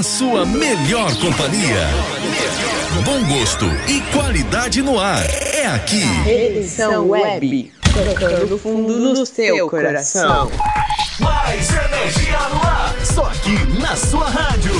[0.00, 1.86] a sua melhor companhia.
[3.04, 5.26] Bom gosto e qualidade no ar.
[5.52, 6.02] É aqui.
[6.24, 7.70] Redenção Web.
[7.82, 10.50] Tocando fundo do seu coração.
[11.18, 12.96] Mais energia no ar.
[13.04, 14.72] Só aqui na sua rádio.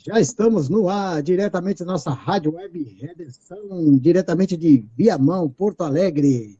[0.00, 6.56] Já estamos no ar, diretamente da nossa Rádio Web Redenção, diretamente de Viamão, Porto Alegre.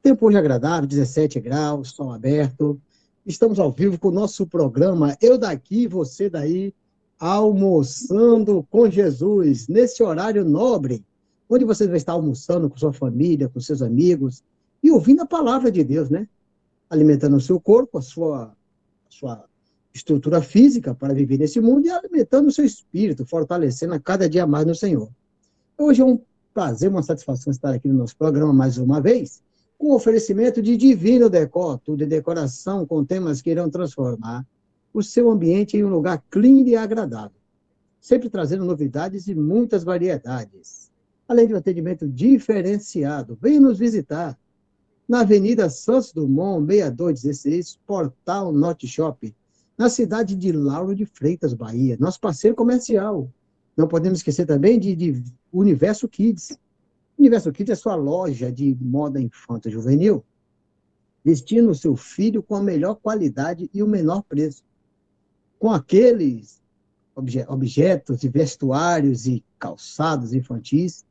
[0.00, 2.80] Tempo hoje agradável, 17 graus, sol aberto.
[3.26, 6.72] Estamos ao vivo com o nosso programa Eu Daqui, Você Daí,
[7.18, 11.04] almoçando com Jesus, nesse horário nobre,
[11.50, 14.44] onde você vai estar almoçando com sua família, com seus amigos
[14.80, 16.28] e ouvindo a palavra de Deus, né?
[16.88, 19.44] Alimentando o seu corpo, a sua, a sua
[19.96, 24.46] estrutura física para viver nesse mundo e alimentando o seu espírito, fortalecendo a cada dia
[24.46, 25.08] mais no Senhor.
[25.78, 26.20] Hoje é um
[26.52, 29.42] prazer, uma satisfação estar aqui no nosso programa mais uma vez,
[29.78, 34.46] com oferecimento de Divino Decor, tudo em decoração com temas que irão transformar
[34.92, 37.36] o seu ambiente em um lugar clean e agradável,
[38.00, 40.90] sempre trazendo novidades e muitas variedades.
[41.28, 44.38] Além de um atendimento diferenciado, venha nos visitar
[45.08, 49.34] na Avenida Santos Dumont, 6216, Portal Norte Shopping,
[49.76, 53.30] na cidade de Lauro de Freitas, Bahia, nosso parceiro comercial.
[53.76, 55.22] Não podemos esquecer também de, de
[55.52, 56.58] Universo Kids.
[57.18, 60.24] Universo Kids é sua loja de moda infanto juvenil,
[61.24, 64.62] vestindo o seu filho com a melhor qualidade e o menor preço.
[65.58, 66.62] Com aqueles
[67.14, 71.04] obje- objetos e vestuários e calçados infantis,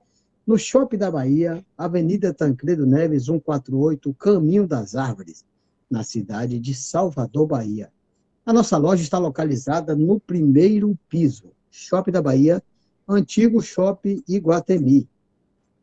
[0.46, 5.44] no Shopping da Bahia, Avenida Tancredo Neves, 148, Caminho das Árvores,
[5.90, 7.92] na cidade de Salvador, Bahia.
[8.45, 12.61] A nossa loja está localizada no primeiro piso, Shopping da Bahia,
[13.07, 15.09] antigo Shopping Iguatemi.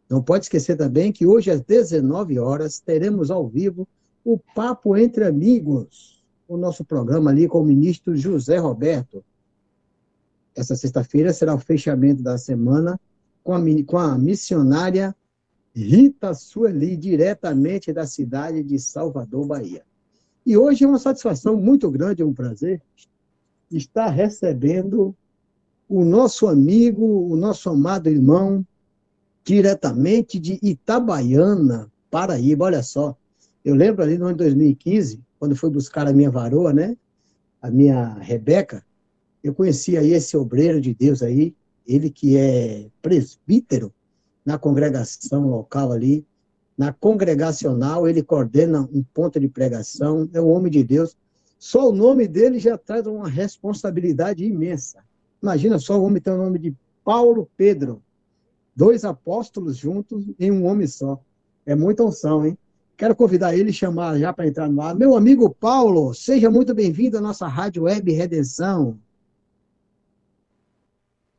[0.09, 3.89] Não pode esquecer também que hoje às 19 horas teremos ao vivo
[4.25, 9.25] o Papo Entre Amigos, o nosso programa ali com o ministro José Roberto.
[10.55, 13.01] Essa sexta-feira será o fechamento da semana
[13.43, 15.17] com a, com a missionária
[15.75, 19.83] Rita Sueli, diretamente da cidade de Salvador, Bahia.
[20.45, 22.83] E hoje é uma satisfação muito grande, é um prazer
[23.71, 25.15] estar recebendo
[25.89, 28.65] o nosso amigo, o nosso amado irmão,
[29.45, 32.67] diretamente de Itabaiana, Paraíba.
[32.67, 33.17] Olha só,
[33.65, 36.97] eu lembro ali no ano de 2015, quando fui buscar a minha varoa, né?
[37.61, 38.85] A minha Rebeca,
[39.43, 41.55] eu conheci aí esse obreiro de Deus aí,
[41.87, 43.93] ele que é presbítero
[44.45, 46.25] na congregação local ali,
[46.77, 51.17] na congregacional, ele coordena um ponto de pregação, é um homem de Deus.
[51.59, 55.05] Só o nome dele já traz uma responsabilidade imensa.
[55.43, 56.75] Imagina só o homem ter o nome de
[57.05, 58.03] Paulo Pedro,
[58.75, 61.21] dois apóstolos juntos em um homem só.
[61.65, 62.59] É muita unção, hein?
[62.97, 64.95] Quero convidar ele chamar já para entrar no ar.
[64.95, 68.99] Meu amigo Paulo, seja muito bem-vindo à nossa Rádio Web Redenção.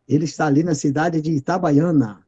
[0.08, 2.23] Ele está ali na cidade de Itabaiana.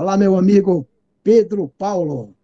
[0.00, 0.88] Olá, meu amigo
[1.22, 2.34] Pedro Paulo.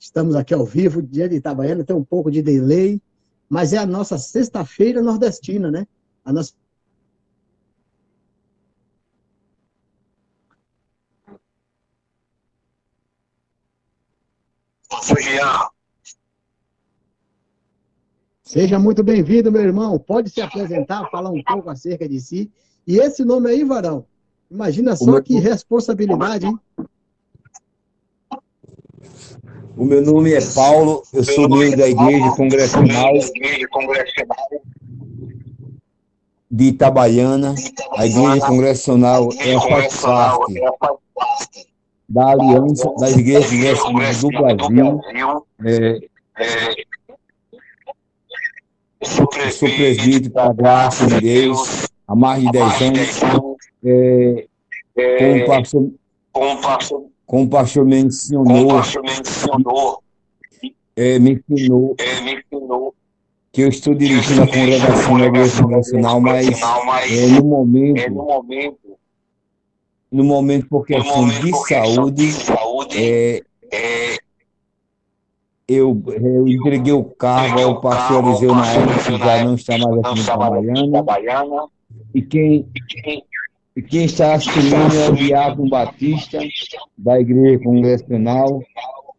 [0.00, 3.00] Estamos aqui ao vivo, dia de Itabaiana, tem um pouco de delay,
[3.48, 5.86] mas é a nossa sexta-feira nordestina, né?
[6.24, 6.52] A nossa
[18.42, 20.00] Seja muito bem-vindo, meu irmão.
[20.00, 22.52] Pode se apresentar, falar um pouco acerca de si.
[22.88, 24.06] E esse nome aí, Varão,
[24.50, 26.58] imagina só meu- que responsabilidade, hein?
[29.76, 33.12] O meu nome é Paulo, eu sou membro da Igreja Congressional
[36.50, 37.54] de Itabaiana.
[37.94, 40.54] A Igreja Congressional é faz parte
[42.08, 45.44] da Aliança das Igrejas Congressionais do Brasil.
[45.62, 46.00] É,
[49.00, 53.20] eu sou presbítero da graça de Deus há mais de 10 anos.
[53.84, 54.46] É,
[55.20, 58.80] com o pastor, com o pastor me ensinou,
[60.96, 61.96] é, me ensinou.
[63.52, 68.10] que eu estou dirigindo a congregação da Igreja Congressional, mas é, no momento,
[70.10, 70.68] no momento.
[70.68, 71.28] Por questão
[72.10, 73.42] de saúde, é,
[75.68, 79.98] eu, eu entreguei o cargo ao pastor Eliseu na época, que já não está mais
[79.98, 81.68] aqui Itabaiana,
[82.14, 82.66] e quem,
[83.76, 86.38] e quem está assumindo é o Diácono Batista,
[86.96, 88.62] da Igreja Congressional.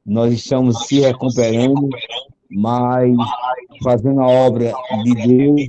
[0.06, 1.90] Nós estamos se recuperando,
[2.50, 3.16] mas
[3.84, 5.68] fazendo a obra de Deus,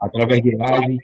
[0.00, 0.98] através de live,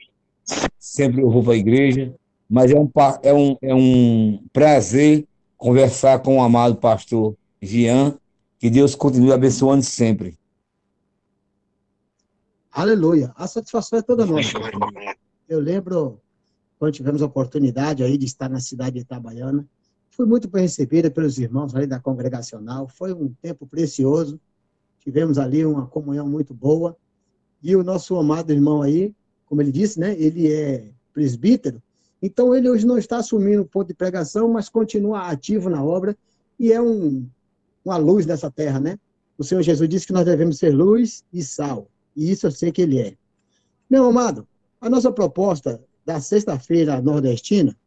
[0.79, 2.13] sempre eu vou para a igreja,
[2.49, 2.89] mas é um,
[3.23, 5.25] é um, é um prazer
[5.57, 8.15] conversar com o amado pastor Jean,
[8.59, 10.37] que Deus continue abençoando sempre.
[12.75, 13.31] Aleluia.
[13.35, 14.49] A satisfação é toda nossa.
[15.47, 16.19] Eu lembro
[16.79, 19.63] quando tivemos a oportunidade aí de estar na cidade de Itabaiana,
[20.09, 22.87] fui muito bem recebida pelos irmãos ali da congregacional.
[22.87, 24.39] Foi um tempo precioso.
[24.99, 26.97] Tivemos ali uma comunhão muito boa.
[27.61, 29.13] E o nosso amado irmão aí,
[29.45, 30.19] como ele disse, né?
[30.19, 31.79] Ele é presbítero.
[32.23, 36.17] Então ele hoje não está assumindo o ponto de pregação, mas continua ativo na obra
[36.59, 37.27] e é um,
[37.85, 38.97] uma luz nessa terra, né?
[39.37, 41.87] O Senhor Jesus disse que nós devemos ser luz e sal.
[42.15, 43.17] E isso eu sei que ele é.
[43.89, 44.47] Meu amado,
[44.79, 47.77] a nossa proposta da sexta-feira nordestina,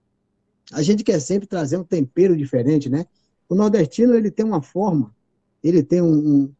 [0.72, 3.06] a gente quer sempre trazer um tempero diferente, né?
[3.48, 5.14] O nordestino, ele tem uma forma,
[5.62, 6.14] ele tem um...
[6.44, 6.54] um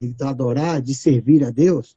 [0.00, 1.96] de adorar, de servir a Deus,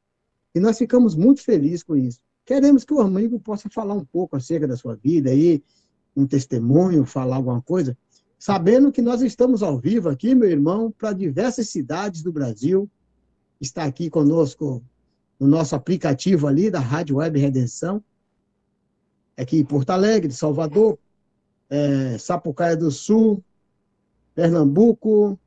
[0.53, 2.19] e nós ficamos muito felizes com isso.
[2.45, 5.63] Queremos que o amigo possa falar um pouco acerca da sua vida aí,
[6.15, 7.97] um testemunho, falar alguma coisa,
[8.45, 12.88] sabendo que nós estamos ao vivo aqui, meu irmão, para diversas cidades do Brasil.
[13.59, 14.83] Está aqui conosco
[15.39, 18.03] no nosso aplicativo ali da Rádio Web Redenção,
[19.36, 21.00] aqui em Porto Alegre, Salvador,
[21.71, 23.44] é, Sapucaia do Sul,
[24.36, 25.39] Pernambuco,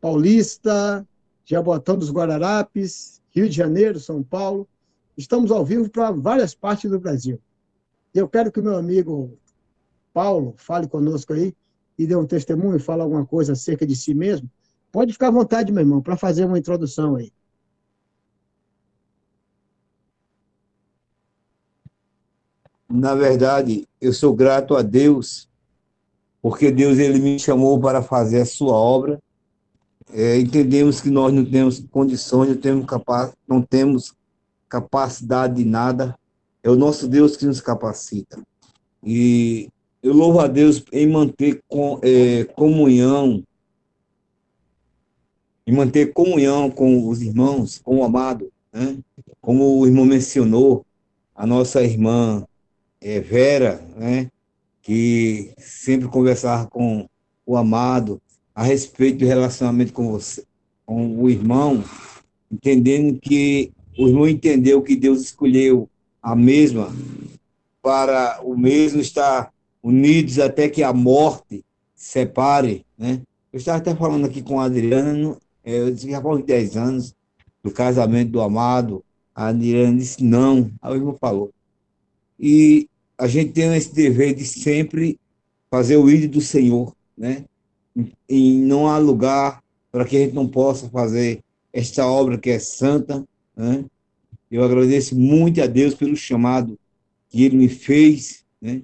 [0.00, 1.06] Paulista,
[1.44, 4.66] Jaboatão dos Guararapes, Rio de Janeiro, São Paulo.
[5.18, 7.38] Estamos ao vivo para várias partes do Brasil.
[8.14, 9.38] Eu quero que o meu amigo
[10.14, 11.54] Paulo fale conosco aí
[11.98, 14.48] e dê um testemunho, fale alguma coisa acerca de si mesmo.
[14.92, 17.32] Pode ficar à vontade, meu irmão, para fazer uma introdução aí.
[22.88, 25.48] Na verdade, eu sou grato a Deus,
[26.40, 29.20] porque Deus ele me chamou para fazer a sua obra.
[30.10, 34.14] É, entendemos que nós não temos condições, não temos, capa não temos
[34.68, 36.18] capacidade de nada.
[36.62, 38.40] É o nosso Deus que nos capacita.
[39.04, 39.68] E
[40.02, 43.42] eu louvo a Deus em manter com, é, comunhão,
[45.66, 48.98] em manter comunhão com os irmãos, com o amado, né?
[49.40, 50.84] Como o irmão mencionou,
[51.34, 52.46] a nossa irmã
[53.00, 54.30] é, Vera, né?
[54.80, 57.08] Que sempre conversava com
[57.44, 58.20] o amado
[58.54, 60.44] a respeito do relacionamento com você,
[60.86, 61.84] com o irmão,
[62.50, 65.88] entendendo que o irmão entendeu que Deus escolheu
[66.22, 66.92] a mesma
[67.82, 73.20] para o mesmo estar unidos até que a morte separe, né?
[73.52, 77.14] Eu estava até falando aqui com a Adriana, é, eu disse, já faz 10 anos
[77.62, 79.04] do casamento do amado,
[79.34, 81.52] a Adriana disse não, aí o irmão falou.
[82.38, 85.18] E a gente tem esse dever de sempre
[85.70, 87.44] fazer o ídolo do Senhor, né?
[88.28, 91.42] E não há lugar para que a gente não possa fazer
[91.72, 93.24] esta obra que é santa,
[93.56, 93.84] né?
[94.50, 96.78] Eu agradeço muito a Deus pelo chamado
[97.28, 98.82] que Ele me fez, né?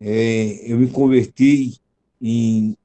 [0.00, 1.78] É, eu me converti
[2.20, 2.76] em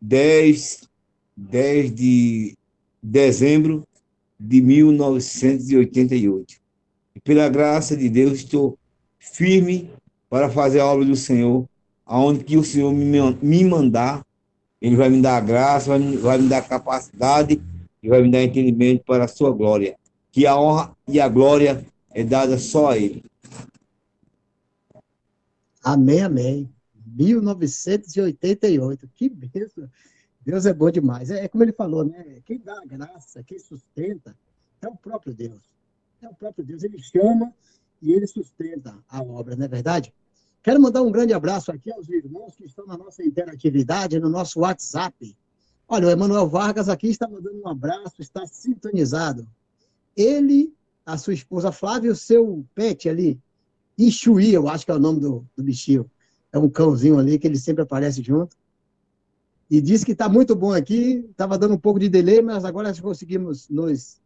[0.00, 0.88] 10,
[1.36, 2.56] 10 de
[3.02, 3.86] dezembro
[4.38, 6.56] de 1988.
[7.14, 8.78] E pela graça de Deus, estou
[9.18, 9.90] firme
[10.30, 11.68] para fazer a obra do Senhor
[12.08, 14.24] aonde que o Senhor me, mandar,
[14.80, 17.60] Ele vai me dar a graça, vai me, vai me dar capacidade
[18.02, 19.94] e vai me dar entendimento para a sua glória.
[20.32, 23.22] Que a honra e a glória é dada só a Ele.
[25.88, 26.70] Amém, amém.
[27.06, 29.08] 1988.
[29.14, 29.88] Que bênção.
[30.44, 31.30] Deus é bom demais.
[31.30, 32.42] É, é como ele falou, né?
[32.44, 34.36] Quem dá a graça, quem sustenta,
[34.82, 35.62] é o próprio Deus.
[36.20, 36.82] É o próprio Deus.
[36.82, 37.54] Ele chama
[38.02, 40.12] e ele sustenta a obra, não é verdade?
[40.62, 44.60] Quero mandar um grande abraço aqui aos irmãos que estão na nossa interatividade, no nosso
[44.60, 45.34] WhatsApp.
[45.88, 49.48] Olha, o Emanuel Vargas aqui está mandando um abraço, está sintonizado.
[50.14, 50.70] Ele,
[51.06, 53.40] a sua esposa Flávia e o seu pet ali,
[53.98, 56.08] Ixuí, eu acho que é o nome do, do bichinho.
[56.52, 58.56] É um cãozinho ali que ele sempre aparece junto.
[59.70, 62.94] E disse que está muito bom aqui, estava dando um pouco de delay, mas agora
[63.02, 64.18] conseguimos nos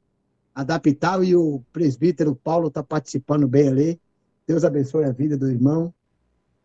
[0.55, 4.01] adaptar e o presbítero Paulo está participando bem ali.
[4.47, 5.93] Deus abençoe a vida do irmão,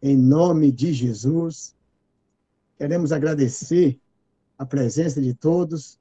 [0.02, 1.76] em nome de Jesus.
[2.78, 4.00] Queremos agradecer
[4.58, 6.00] a presença de todos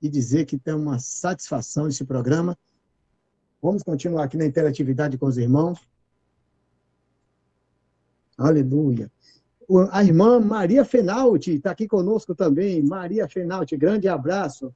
[0.00, 2.58] e dizer que tem uma satisfação esse programa.
[3.62, 5.80] Vamos continuar aqui na interatividade com os irmãos.
[8.36, 9.10] Aleluia.
[9.90, 12.82] A irmã Maria Fenalti está aqui conosco também.
[12.82, 14.72] Maria Fenalti, grande abraço.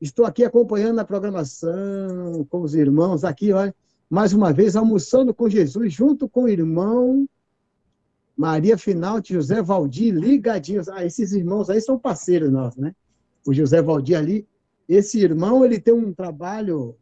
[0.00, 3.74] Estou aqui acompanhando a programação com os irmãos aqui, olha,
[4.10, 7.28] mais uma vez almoçando com Jesus, junto com o irmão
[8.36, 10.88] Maria Fenalti, José Valdir, ligadinhos.
[10.88, 12.94] Ah, esses irmãos aí são parceiros nossos, né?
[13.46, 14.46] O José Valdir ali,
[14.88, 16.96] esse irmão, ele tem um trabalho,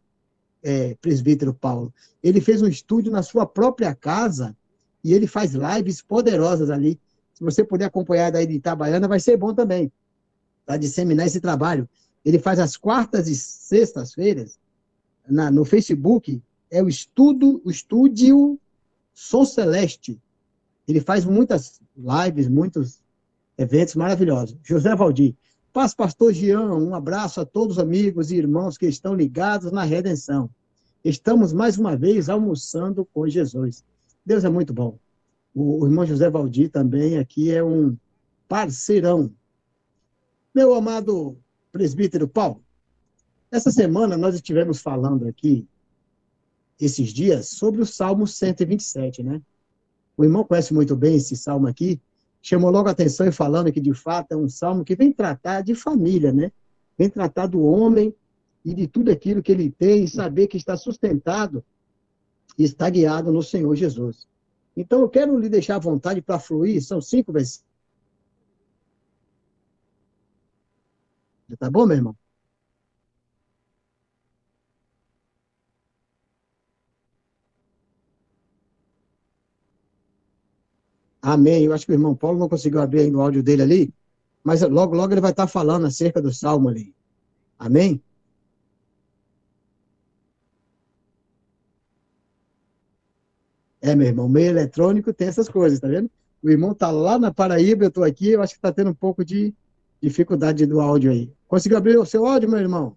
[0.63, 1.93] é, presbítero Paulo,
[2.23, 4.57] ele fez um estúdio na sua própria casa
[5.03, 6.99] e ele faz lives poderosas ali.
[7.35, 9.91] Se você puder acompanhar daí de Itabaiana, vai ser bom também,
[10.65, 11.89] para disseminar esse trabalho.
[12.25, 14.59] Ele faz as quartas e sextas-feiras
[15.29, 18.59] no Facebook, é o estudo, o estúdio
[19.15, 20.21] Som Celeste.
[20.87, 23.01] Ele faz muitas lives, muitos
[23.57, 24.57] eventos maravilhosos.
[24.63, 25.35] José Valdir.
[25.73, 29.85] Paz, pastor Jean, um abraço a todos os amigos e irmãos que estão ligados na
[29.85, 30.51] redenção.
[31.03, 33.83] Estamos mais uma vez almoçando com Jesus.
[34.25, 34.99] Deus é muito bom.
[35.55, 37.97] O, irmão José Valdir também aqui é um
[38.47, 39.33] parceirão.
[40.55, 41.39] Meu amado
[41.73, 42.63] presbítero Paulo,
[43.51, 45.67] essa semana nós estivemos falando aqui,
[46.79, 49.41] esses dias, sobre o Salmo 127, né?
[50.19, 51.99] O irmão conhece muito bem esse salmo aqui,
[52.43, 55.63] chamou logo a atenção e falando que, de fato, é um salmo que vem tratar
[55.63, 56.51] de família, né?
[56.99, 58.15] Vem tratar do homem
[58.65, 61.65] e de tudo aquilo que ele tem e saber que está sustentado
[62.59, 64.27] e está guiado no Senhor Jesus.
[64.77, 67.65] Então, eu quero lhe deixar à vontade para fluir, são cinco versículos.
[71.59, 72.22] Tá bom, meu irmão?
[81.23, 81.65] Amém.
[81.65, 83.95] Eu acho que o irmão Paulo não conseguiu abrir ainda o áudio dele ali,
[84.45, 86.95] mas logo, logo ele vai estar falando acerca do salmo ali.
[87.59, 88.03] Amém?
[93.81, 96.11] É, meu irmão, meio eletrônico tem essas coisas, tá vendo?
[96.43, 98.95] O irmão tá lá na Paraíba, eu tô aqui, eu acho que tá tendo um
[98.95, 99.53] pouco de
[100.01, 101.33] dificuldade do áudio aí.
[101.49, 102.97] Conseguiu abrir o seu áudio, meu irmão?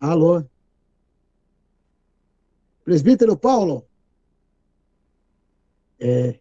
[0.00, 0.42] Alô?
[2.84, 3.86] Presbítero Paulo?
[5.98, 6.38] É.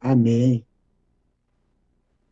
[0.00, 0.64] Amém.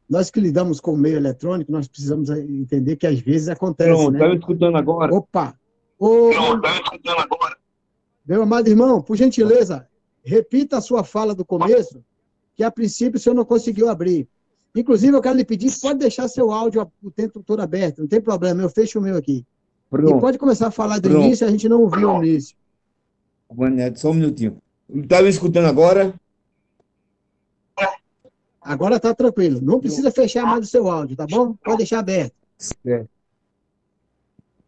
[0.09, 4.13] Nós que lidamos com o meio eletrônico, nós precisamos entender que às vezes acontece, Pronto,
[4.13, 4.19] né?
[4.21, 5.13] tá escutando agora?
[5.13, 5.59] Opa!
[5.99, 7.57] Ô, Pronto, tá me escutando agora?
[8.25, 9.89] meu amado irmão, por gentileza,
[10.25, 12.05] repita a sua fala do começo,
[12.55, 14.29] que a princípio o senhor não conseguiu abrir.
[14.75, 18.21] Inclusive, eu quero lhe pedir, pode deixar seu áudio o tempo todo aberto, não tem
[18.21, 19.45] problema, eu fecho o meu aqui.
[19.87, 20.21] E Pronto.
[20.21, 21.25] pode começar a falar do Pronto.
[21.25, 22.57] início, a gente não ouviu o início.
[23.51, 24.61] Vaneto, só um minutinho.
[25.09, 26.15] Tá me escutando agora?
[28.61, 29.61] Agora tá tranquilo.
[29.63, 31.55] Não precisa fechar mais o seu áudio, tá bom?
[31.55, 32.35] Pode deixar aberto.
[32.85, 33.07] É.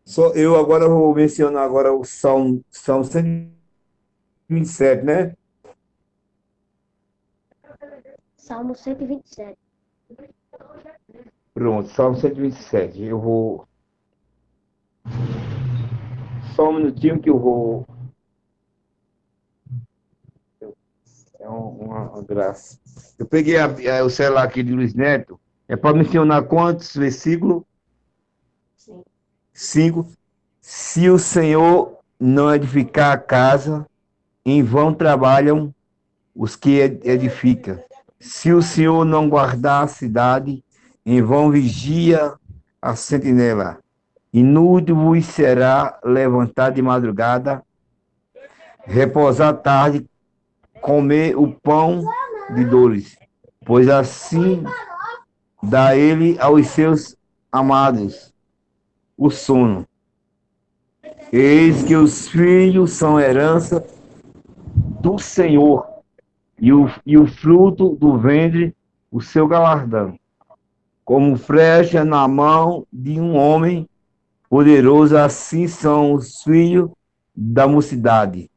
[0.04, 5.34] Só eu agora vou mencionar agora o Salmo, Salmo 127, né?
[8.37, 9.58] Salmo 127.
[11.52, 13.02] Pronto, Salmo 127.
[13.02, 13.67] Eu vou.
[16.55, 17.87] Só um minutinho que eu vou.
[21.41, 22.79] É um- uma, uma graça.
[23.19, 23.67] Eu peguei a-
[24.00, 25.38] a- o celular aqui de Luiz Neto.
[25.69, 27.62] É para mencionar quantos versículos?
[28.77, 29.03] Sim.
[29.53, 30.07] Cinco.
[30.61, 33.87] Se o Senhor não edificar a casa,
[34.45, 35.75] em vão trabalham
[36.35, 37.79] os que ed- edificam.
[38.19, 40.65] Se o Senhor não guardar a cidade,
[41.07, 42.35] em vão vigia
[42.83, 43.79] a sentinela.
[44.32, 47.62] Inútil vos será levantar de madrugada,
[48.85, 50.06] repousar tarde,
[50.80, 52.04] comer o pão
[52.54, 53.16] de dores,
[53.64, 54.62] pois assim
[55.62, 57.16] dá ele aos seus
[57.50, 58.32] amados
[59.16, 59.87] o sono.
[61.32, 63.85] Eis que os filhos são herança
[65.00, 65.87] do Senhor,
[66.58, 68.75] e o, e o fruto do ventre,
[69.11, 70.18] o seu galardão.
[71.04, 73.88] Como flecha na mão de um homem
[74.49, 76.90] poderoso, assim são os filhos
[77.35, 78.50] da mocidade.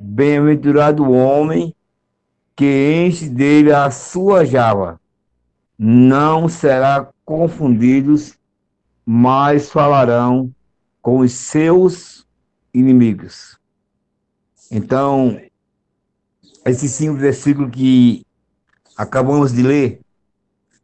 [0.00, 1.74] Bem-aventurado o homem
[2.54, 5.00] que enche dele a sua java.
[5.78, 8.34] Não será confundidos,
[9.04, 10.52] mas falarão
[11.00, 12.26] com os seus
[12.74, 13.58] inimigos.
[14.70, 15.40] Então,
[16.66, 18.24] esse simples versículo que
[18.96, 20.00] acabamos de ler,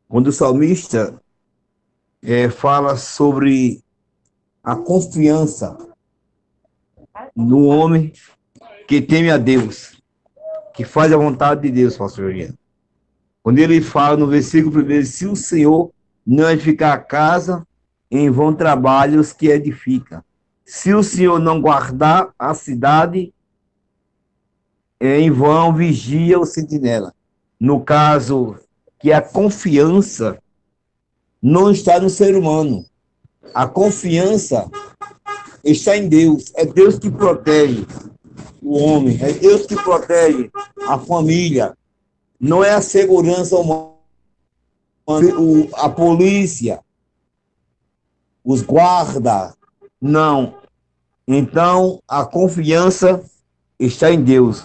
[0.08, 1.20] quando o salmista
[2.22, 3.83] eh, fala sobre
[4.64, 5.76] a confiança
[7.36, 8.12] no homem
[8.88, 10.02] que teme a Deus,
[10.72, 12.58] que faz a vontade de Deus, pastor Juliano.
[13.42, 15.92] Quando ele fala no versículo primeiro, se o Senhor
[16.26, 17.66] não edificar a casa,
[18.10, 20.24] em vão trabalhos que edifica.
[20.64, 23.34] Se o Senhor não guardar a cidade,
[25.00, 27.12] em vão vigia o sentinela.
[27.60, 28.56] No caso,
[28.98, 30.38] que a confiança
[31.42, 32.86] não está no ser humano.
[33.52, 34.70] A confiança
[35.64, 36.52] está em Deus.
[36.54, 37.86] É Deus que protege
[38.62, 40.50] o homem, é Deus que protege
[40.88, 41.76] a família.
[42.40, 43.94] Não é a segurança humana,
[45.74, 46.80] a polícia,
[48.44, 49.54] os guardas.
[50.00, 50.54] Não.
[51.26, 53.22] Então, a confiança
[53.78, 54.64] está em Deus.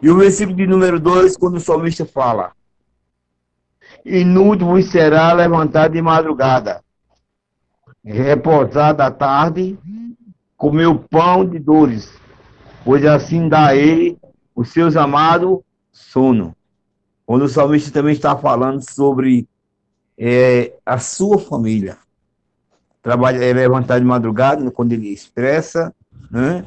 [0.00, 2.52] E o versículo de número 2, quando o salmista fala:
[4.04, 6.82] Inútil vos será levantar de madrugada,
[8.04, 9.78] repousar da tarde,
[10.56, 12.12] comer o pão de dores,
[12.84, 14.18] pois assim dá a ele
[14.54, 16.54] os seus amados sono.
[17.24, 19.48] Quando o salmista também está falando sobre
[20.18, 21.96] eh, a sua família.
[23.02, 25.94] Trabalha, é levantar de madrugada, quando ele expressa,
[26.30, 26.64] né?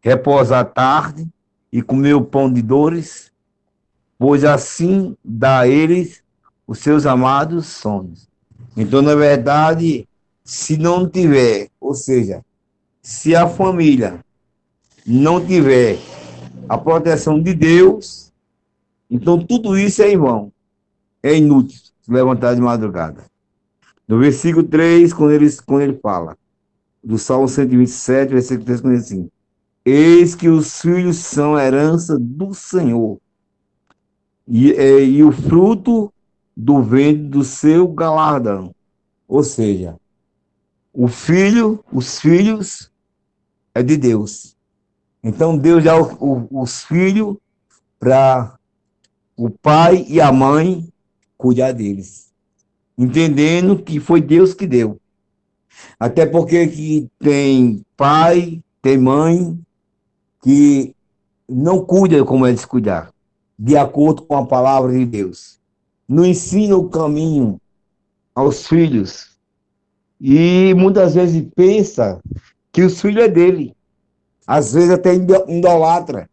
[0.00, 1.28] repousar à tarde
[1.72, 3.30] e comer o pão de dores,
[4.18, 6.22] pois assim dá a eles
[6.66, 8.28] os seus amados sonhos.
[8.76, 10.06] Então, na verdade,
[10.50, 12.44] se não tiver, ou seja,
[13.00, 14.18] se a família
[15.06, 15.96] não tiver
[16.68, 18.32] a proteção de Deus,
[19.08, 20.52] então tudo isso é em vão.
[21.22, 23.22] É inútil se levantar de madrugada.
[24.08, 26.36] No versículo 3, quando ele, quando ele fala,
[27.02, 29.30] do Salmo 127, versículo 3, quando ele diz assim,
[29.84, 33.20] Eis que os filhos são herança do Senhor,
[34.48, 36.12] e, é, e o fruto
[36.56, 38.74] do ventre do seu galardão.
[39.28, 39.99] Ou seja,
[41.02, 42.90] o filho, os filhos
[43.74, 44.54] é de Deus.
[45.24, 47.38] Então Deus dá o- o- os filhos
[47.98, 48.58] para
[49.34, 50.92] o pai e a mãe
[51.38, 52.30] cuidar deles.
[52.98, 55.00] Entendendo que foi Deus que deu.
[55.98, 59.58] Até porque que tem pai, tem mãe
[60.42, 60.94] que
[61.48, 63.10] não cuida como eles cuidar,
[63.58, 65.58] de acordo com a palavra de Deus.
[66.06, 67.58] Não ensina o caminho
[68.34, 69.29] aos filhos.
[70.20, 72.20] E muitas vezes pensa
[72.70, 73.74] que os filhos é dele.
[74.46, 76.28] Às vezes até idolatra.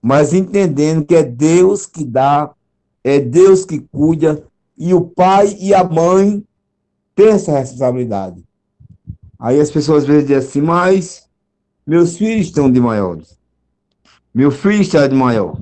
[0.00, 2.50] Mas entendendo que é Deus que dá,
[3.02, 4.44] é Deus que cuida,
[4.78, 6.42] e o pai e a mãe
[7.14, 8.42] têm essa responsabilidade.
[9.38, 11.28] Aí as pessoas às vezes dizem assim, mas
[11.86, 13.38] meus filhos estão de maiores.
[14.32, 15.58] Meu filho está de maior.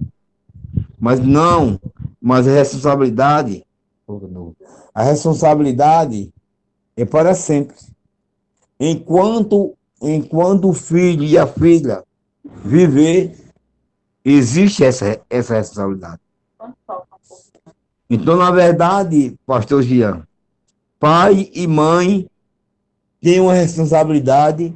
[1.00, 1.80] Mas não,
[2.20, 3.64] mas a responsabilidade,
[4.94, 6.32] a responsabilidade
[6.98, 7.76] é para sempre.
[8.78, 12.02] Enquanto, enquanto o filho e a filha
[12.64, 13.36] viver,
[14.24, 16.20] existe essa, essa responsabilidade.
[18.10, 20.26] Então, na verdade, pastor Jean,
[20.98, 22.28] pai e mãe
[23.20, 24.74] têm uma responsabilidade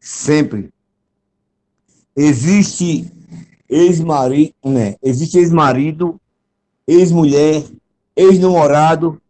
[0.00, 0.70] sempre.
[2.16, 3.12] Existe
[3.68, 4.96] ex-marido, né?
[5.02, 6.18] Existe ex-marido,
[6.86, 7.62] ex-mulher,
[8.16, 9.20] ex-namorado.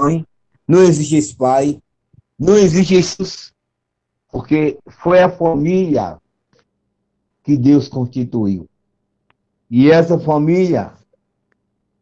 [0.00, 0.26] Mãe,
[0.66, 1.82] Não existe esse pai,
[2.38, 3.52] não existe Jesus,
[4.30, 6.16] porque foi a família
[7.42, 8.68] que Deus constituiu.
[9.68, 10.92] E essa família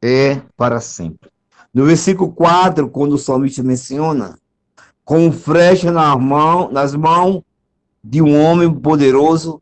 [0.02, 1.30] é para sempre.
[1.72, 4.38] No versículo 4, quando o salmista menciona,
[5.04, 7.42] com flecha na mão, nas mãos
[8.04, 9.60] de um homem poderoso,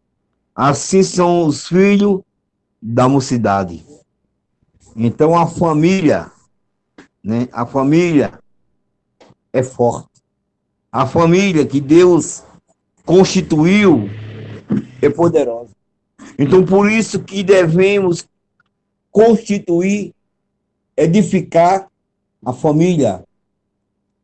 [0.54, 2.20] assim são os filhos
[2.82, 3.84] da mocidade.
[4.94, 6.30] Então a família
[7.26, 7.48] né?
[7.50, 8.38] A família
[9.52, 10.22] é forte.
[10.92, 12.44] A família que Deus
[13.04, 14.08] constituiu
[15.02, 15.72] é poderosa.
[16.38, 18.28] Então, por isso que devemos
[19.10, 20.14] constituir,
[20.96, 21.88] edificar
[22.44, 23.24] a família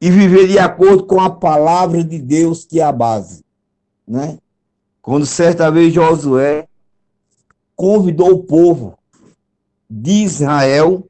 [0.00, 3.42] e viver de acordo com a palavra de Deus, que é a base,
[4.06, 4.38] né?
[5.00, 6.68] Quando certa vez Josué
[7.74, 8.96] convidou o povo
[9.90, 11.04] de Israel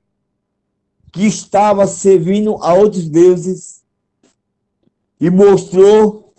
[1.12, 3.83] que estava servindo a outros deuses
[5.20, 6.33] e mostrou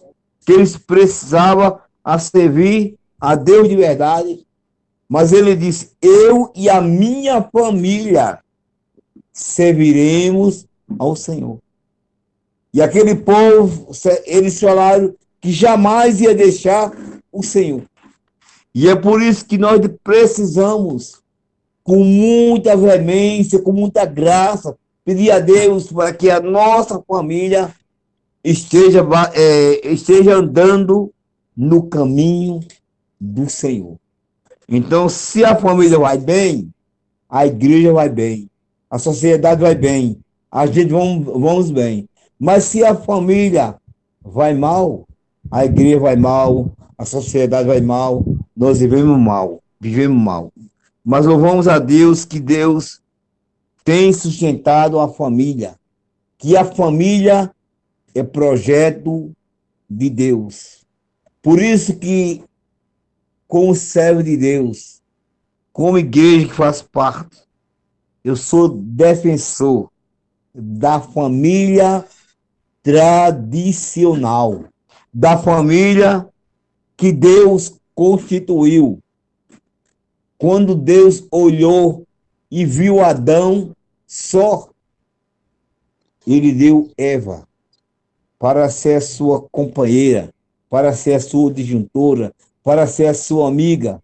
[0.45, 4.45] que eles precisavam a servir a Deus de verdade,
[5.07, 8.39] mas ele disse: Eu e a minha família
[9.31, 10.65] serviremos
[10.99, 11.59] ao Senhor.
[12.73, 13.91] E aquele povo,
[14.25, 16.91] eles falaram que jamais ia deixar
[17.31, 17.83] o Senhor.
[18.75, 21.22] E é por isso que nós precisamos,
[21.83, 27.73] com muita veemência, com muita graça, pedir a Deus para que a nossa família
[28.43, 31.11] esteja, é, esteja andando
[31.55, 32.61] no caminho
[33.19, 33.97] do Senhor.
[34.67, 36.71] Então, se a família vai bem,
[37.29, 38.49] a igreja vai bem,
[38.89, 40.17] a sociedade vai bem,
[40.51, 42.07] a gente vamos, vamos bem.
[42.39, 43.75] Mas se a família
[44.21, 45.07] vai mal,
[45.51, 48.23] a igreja vai mal, a sociedade vai mal,
[48.55, 50.51] nós vivemos mal, vivemos mal.
[51.03, 53.01] Mas louvamos a Deus que Deus
[53.83, 55.75] tem sustentado a família,
[56.37, 57.53] que a família
[58.15, 59.31] é projeto
[59.89, 60.85] de Deus.
[61.41, 62.41] Por isso que,
[63.47, 65.01] como servo de Deus,
[65.73, 67.37] como igreja que faz parte,
[68.23, 69.91] eu sou defensor
[70.55, 72.05] da família
[72.81, 74.63] tradicional,
[75.13, 76.25] da família
[76.95, 79.02] que Deus constituiu.
[80.43, 82.05] Quando Deus olhou
[82.51, 83.71] e viu Adão
[84.05, 84.67] só,
[86.27, 87.47] ele deu Eva
[88.37, 90.33] para ser a sua companheira,
[90.69, 94.03] para ser a sua disjuntora, para ser a sua amiga.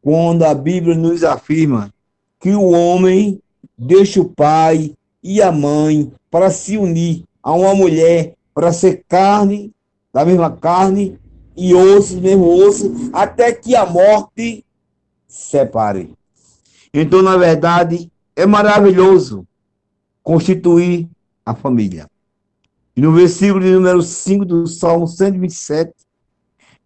[0.00, 1.92] Quando a Bíblia nos afirma
[2.40, 3.38] que o homem
[3.76, 9.70] deixa o pai e a mãe para se unir a uma mulher, para ser carne,
[10.14, 11.18] da mesma carne,
[11.54, 14.64] e osso, mesmo osso, até que a morte
[15.28, 16.14] separe.
[16.92, 19.46] Então, na verdade, é maravilhoso
[20.22, 21.08] constituir
[21.44, 22.08] a família.
[22.96, 25.92] E no versículo de número 5 do Salmo 127,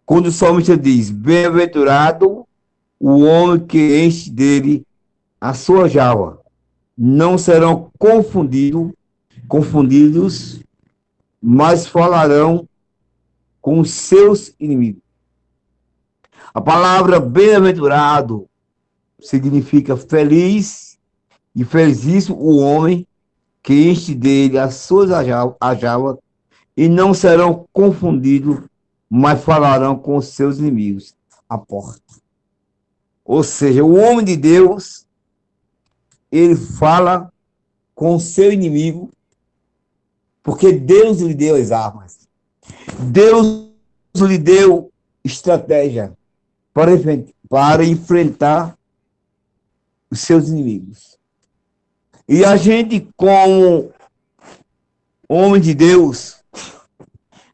[0.05, 2.45] quando o salmista diz: Bem-aventurado
[2.99, 4.85] o homem que enche dele
[5.39, 6.39] a sua java,
[6.97, 8.91] não serão confundidos,
[9.47, 10.61] confundidos,
[11.41, 12.67] mas falarão
[13.61, 15.02] com os seus inimigos.
[16.53, 18.47] A palavra bem-aventurado
[19.19, 20.99] significa feliz
[21.55, 23.07] e felizíssimo o homem
[23.63, 25.09] que enche dele as suas
[25.59, 26.17] ajavas
[26.77, 28.59] e não serão confundidos,
[29.09, 31.15] mas falarão com os seus inimigos
[31.49, 32.21] a porta.
[33.25, 35.07] Ou seja, o homem de Deus,
[36.31, 37.33] ele fala
[37.95, 39.09] com o seu inimigo,
[40.43, 42.27] porque Deus lhe deu as armas.
[42.99, 43.71] Deus
[44.15, 44.91] lhe deu
[45.23, 46.15] estratégia
[46.73, 46.91] para,
[47.49, 48.77] para enfrentar
[50.09, 51.17] os seus inimigos.
[52.27, 53.91] E a gente, como
[55.27, 56.37] homem de Deus,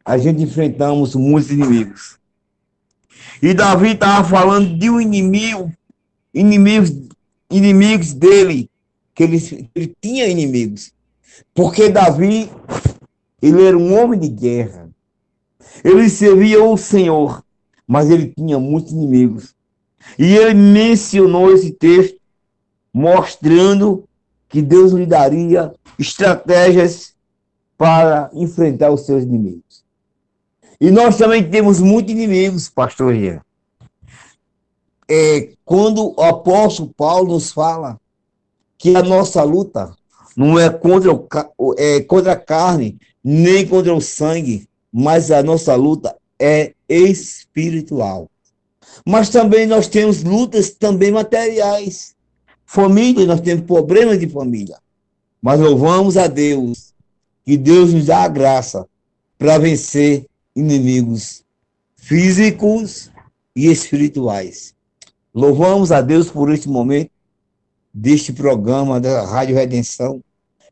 [0.06, 2.18] a gente enfrentamos muitos inimigos.
[3.42, 5.72] E Davi estava falando de um inimigo,
[6.34, 6.92] inimigos,
[7.50, 8.70] inimigos dele,
[9.16, 10.92] que ele, ele tinha inimigos.
[11.54, 12.52] Porque Davi,
[13.42, 14.90] ele era um homem de guerra.
[15.84, 17.44] Ele servia o Senhor,
[17.90, 19.56] mas ele tinha muitos inimigos.
[20.18, 22.20] E ele mencionou esse texto,
[22.94, 24.08] mostrando
[24.48, 27.16] que Deus lhe daria estratégias
[27.76, 29.84] para enfrentar os seus inimigos.
[30.80, 33.42] E nós também temos muitos inimigos, pastor Ian.
[35.10, 38.00] É, quando o apóstolo Paulo nos fala
[38.78, 39.92] que a nossa luta
[40.38, 45.76] não é contra, o, é contra a carne, nem contra o sangue, mas a nossa
[45.76, 48.30] luta é espiritual.
[49.06, 52.16] Mas também nós temos lutas também materiais.
[52.66, 54.78] Família, nós temos problemas de família.
[55.42, 56.94] Mas louvamos a Deus,
[57.46, 58.88] que Deus nos dá a graça
[59.38, 60.26] para vencer
[60.56, 61.44] inimigos
[61.96, 63.12] físicos
[63.56, 64.76] e espirituais.
[65.34, 67.12] Louvamos a Deus por este momento
[67.94, 70.22] deste programa da Rádio Redenção,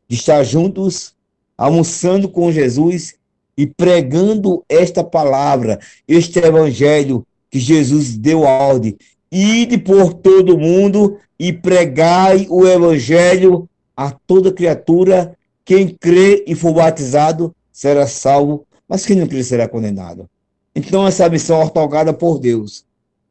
[0.08, 1.14] de estar juntos,
[1.56, 3.17] almoçando com Jesus
[3.58, 8.96] e pregando esta palavra, este evangelho que Jesus deu a ordem.
[9.32, 16.72] Ide por todo mundo e pregai o evangelho a toda criatura quem crê e for
[16.72, 20.30] batizado será salvo, mas quem não crê será condenado.
[20.74, 22.84] Então, essa missão é otorgada por Deus,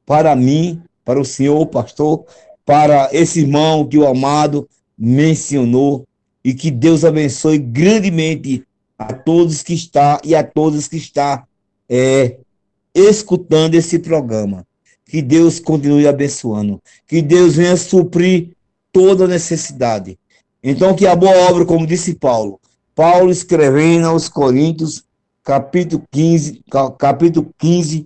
[0.06, 2.26] para mim, para o senhor, pastor,
[2.66, 6.06] para esse irmão que o amado mencionou,
[6.44, 8.64] e que Deus abençoe grandemente
[8.98, 11.46] a todos que está e a todos que está
[11.88, 12.38] é,
[12.94, 14.66] escutando esse programa.
[15.06, 18.52] Que Deus continue abençoando, que Deus venha suprir
[18.92, 20.20] toda necessidade.
[20.62, 22.60] Então, que a boa obra, como disse Paulo,
[22.94, 25.06] Paulo escrevendo aos Coríntios,
[25.44, 26.62] capítulo 15,
[26.98, 28.06] capítulo 15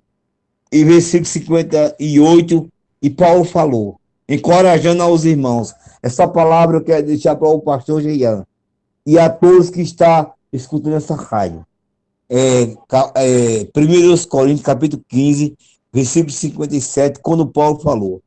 [0.71, 2.69] e versículo 58,
[3.01, 3.99] e Paulo falou,
[4.29, 5.73] encorajando aos irmãos.
[6.03, 8.45] Essa palavra eu quero deixar para o pastor Jean
[9.05, 11.65] e a todos que estão escutando essa rádio.
[12.29, 12.63] É,
[13.15, 15.55] é, 1 Coríntios, capítulo 15,
[15.91, 18.21] versículo 57, quando Paulo falou,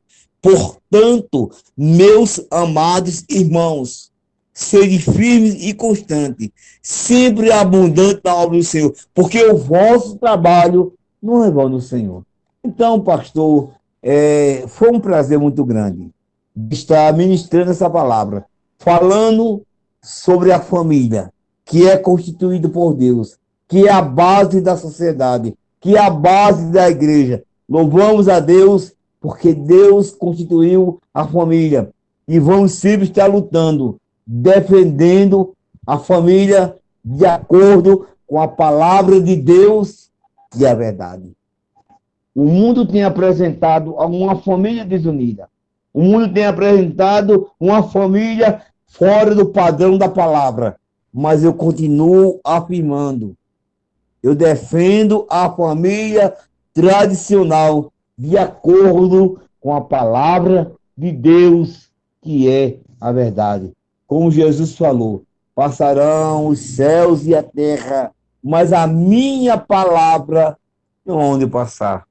[0.45, 4.11] Portanto, meus amados irmãos,
[4.53, 6.51] sede firmes e constantes,
[6.83, 12.23] sempre abundante na obra do Senhor, porque o vosso trabalho não é vão no Senhor.
[12.63, 13.71] Então, pastor,
[14.03, 16.11] é, foi um prazer muito grande
[16.69, 18.45] estar ministrando essa palavra,
[18.77, 19.63] falando
[19.99, 21.33] sobre a família,
[21.65, 26.71] que é constituída por Deus, que é a base da sociedade, que é a base
[26.71, 27.43] da igreja.
[27.67, 31.89] Louvamos a Deus porque Deus constituiu a família
[32.27, 35.53] e vamos sempre estar lutando, defendendo
[35.85, 40.09] a família de acordo com a palavra de Deus
[40.55, 41.31] e a verdade.
[42.33, 45.47] O mundo tem apresentado uma família desunida.
[45.93, 50.77] O mundo tem apresentado uma família fora do padrão da palavra.
[51.17, 53.37] Mas eu continuo afirmando.
[54.21, 56.35] Eu defendo a família
[56.73, 61.89] tradicional de acordo com a palavra de Deus,
[62.21, 63.71] que é a verdade.
[64.05, 65.23] Como Jesus falou,
[65.55, 68.11] passarão os céus e a terra,
[68.43, 70.57] mas a minha palavra
[71.05, 72.05] não onde passar.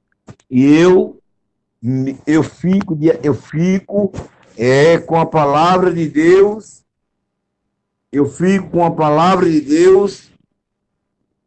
[0.49, 1.19] E eu
[2.25, 4.11] eu fico eu fico
[4.57, 6.84] é com a palavra de Deus.
[8.15, 10.29] Eu fico com a palavra de Deus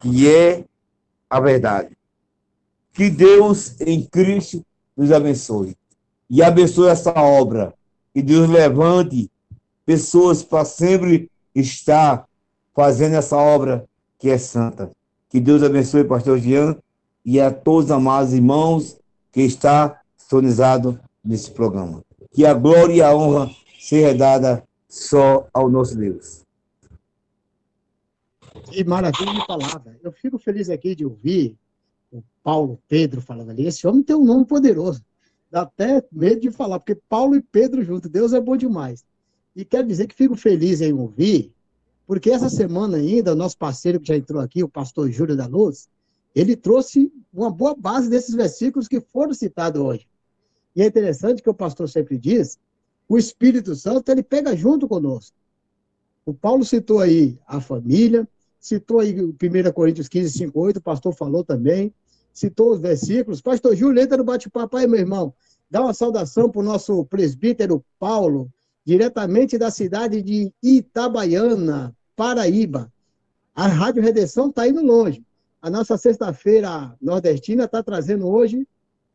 [0.01, 0.67] que é
[1.31, 1.97] a verdade.
[2.93, 4.63] Que Deus em Cristo
[4.95, 5.75] nos abençoe.
[6.29, 7.73] E abençoe essa obra.
[8.13, 9.31] Que Deus levante
[9.87, 12.29] pessoas para sempre estar
[12.75, 13.87] fazendo essa obra
[14.19, 14.91] que é santa.
[15.31, 16.77] Que Deus abençoe pastor Jean
[17.25, 18.99] e a todos os amados irmãos
[19.33, 22.05] que está sonizado nesse programa.
[22.31, 23.51] Que a glória e a honra
[23.81, 26.47] seja dada só ao nosso Deus.
[28.71, 29.99] Que maravilha de palavra.
[30.03, 31.57] Eu fico feliz aqui de ouvir
[32.11, 35.05] o Paulo Pedro falando ali, esse homem tem um nome poderoso.
[35.51, 39.05] Dá até medo de falar, porque Paulo e Pedro juntos, Deus é bom demais.
[39.55, 41.53] E quero dizer que fico feliz em ouvir,
[42.07, 45.47] porque essa semana ainda, o nosso parceiro que já entrou aqui, o pastor Júlio da
[45.47, 45.89] Luz,
[46.35, 50.07] ele trouxe uma boa base desses versículos que foram citados hoje.
[50.77, 52.59] E é interessante que o pastor sempre diz,
[53.09, 55.37] o Espírito Santo, ele pega junto conosco.
[56.25, 58.29] O Paulo citou aí a família,
[58.61, 59.37] citou aí 1
[59.73, 61.93] Coríntios 15, 5, 8, o pastor falou também,
[62.33, 63.41] citou os versículos.
[63.41, 65.35] Pastor Júlio, entra no bate-papo aí, meu irmão.
[65.71, 68.51] Dá uma saudação para o nosso presbítero Paulo,
[68.85, 72.91] diretamente da cidade de Itabaiana, Paraíba.
[73.55, 75.23] A Rádio Redenção está indo longe.
[75.61, 78.67] A nossa sexta-feira nordestina está trazendo hoje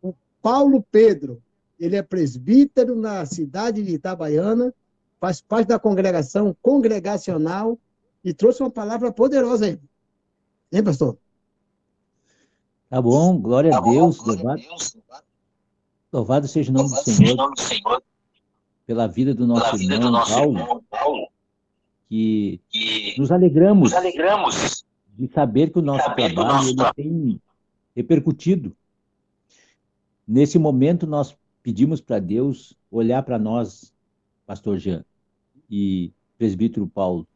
[0.02, 1.42] o Paulo Pedro.
[1.80, 4.74] Ele é presbítero na cidade de Itabaiana,
[5.20, 7.80] faz parte da congregação congregacional
[8.24, 9.80] e trouxe uma palavra poderosa aí.
[10.72, 11.18] Hein, pastor?
[12.90, 14.18] Tá bom, glória a Deus.
[14.26, 14.62] Louvado,
[16.12, 18.04] louvado seja o nome do Senhor
[18.86, 21.28] pela vida do nosso irmão Paulo,
[22.10, 22.62] que
[23.18, 23.92] nos alegramos
[25.18, 27.42] de saber que o nosso trabalho ele tem
[27.96, 28.76] repercutido.
[30.28, 33.94] Nesse momento, nós pedimos para Deus olhar para nós,
[34.46, 35.04] pastor Jean
[35.70, 37.28] e presbítero Paulo,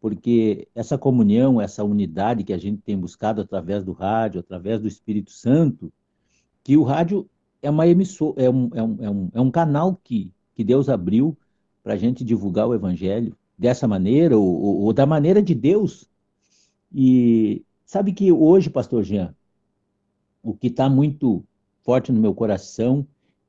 [0.00, 4.86] porque essa comunhão, essa unidade que a gente tem buscado através do rádio, através do
[4.86, 5.92] Espírito Santo,
[6.62, 7.28] que o rádio
[7.60, 8.02] é uma é um,
[8.36, 11.36] é um, é um, é um canal que, que Deus abriu
[11.82, 16.08] para a gente divulgar o Evangelho dessa maneira, ou, ou, ou da maneira de Deus.
[16.94, 19.34] E sabe que hoje, pastor Jean,
[20.42, 21.44] o que está muito
[21.82, 23.06] forte no meu coração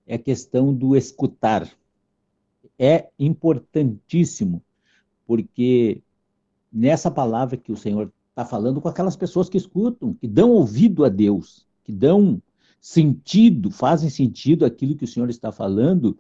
[0.08, 1.70] é a questão do escutar.
[2.78, 4.64] É importantíssimo,
[5.28, 6.02] porque
[6.72, 11.04] nessa palavra que o Senhor está falando com aquelas pessoas que escutam, que dão ouvido
[11.04, 12.42] a Deus, que dão
[12.80, 16.18] sentido, fazem sentido aquilo que o Senhor está falando,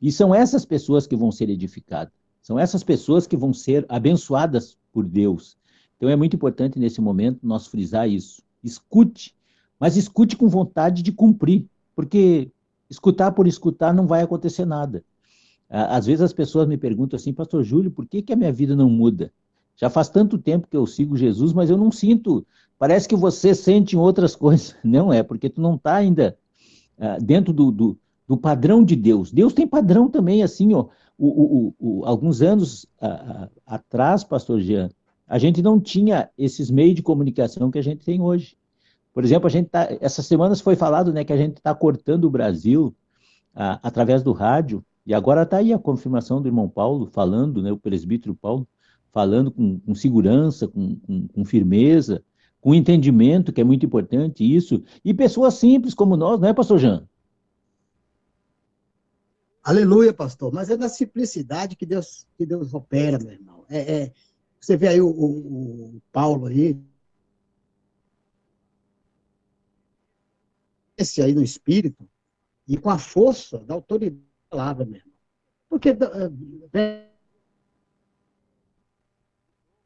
[0.00, 2.12] e são essas pessoas que vão ser edificadas.
[2.40, 5.56] São essas pessoas que vão ser abençoadas por Deus.
[5.96, 8.42] Então é muito importante nesse momento nós frisar isso.
[8.62, 9.34] Escute,
[9.78, 12.50] mas escute com vontade de cumprir, porque
[12.88, 15.04] escutar por escutar não vai acontecer nada.
[15.68, 18.74] Às vezes as pessoas me perguntam assim, Pastor Júlio, por que, que a minha vida
[18.74, 19.30] não muda?
[19.80, 22.44] Já faz tanto tempo que eu sigo Jesus, mas eu não sinto.
[22.76, 24.74] Parece que você sente outras coisas.
[24.82, 26.36] Não é, porque tu não está ainda
[26.98, 29.30] uh, dentro do, do, do, padrão de Deus.
[29.30, 30.86] Deus tem padrão também, assim, ó.
[31.16, 34.88] O, o, o, alguns anos uh, atrás, Pastor Jean,
[35.26, 38.56] a gente não tinha esses meios de comunicação que a gente tem hoje.
[39.12, 42.24] Por exemplo, a gente tá, essas semanas foi falado né, que a gente está cortando
[42.24, 42.94] o Brasil
[43.54, 47.72] uh, através do rádio, e agora está aí a confirmação do irmão Paulo falando, né,
[47.72, 48.66] o presbítero Paulo,
[49.12, 52.22] falando com, com segurança, com, com, com, firmeza,
[52.60, 56.78] com entendimento, que é muito importante isso, e pessoas simples como nós, não é, pastor
[56.78, 57.08] Jean?
[59.62, 63.64] Aleluia, pastor, mas é na simplicidade que Deus, que Deus opera, meu irmão.
[63.68, 64.12] É, é
[64.60, 66.76] você vê aí o, o, o Paulo aí,
[70.96, 72.08] esse aí no espírito,
[72.66, 75.12] e com a força da autoridade palavra mesmo.
[75.68, 77.07] Porque é,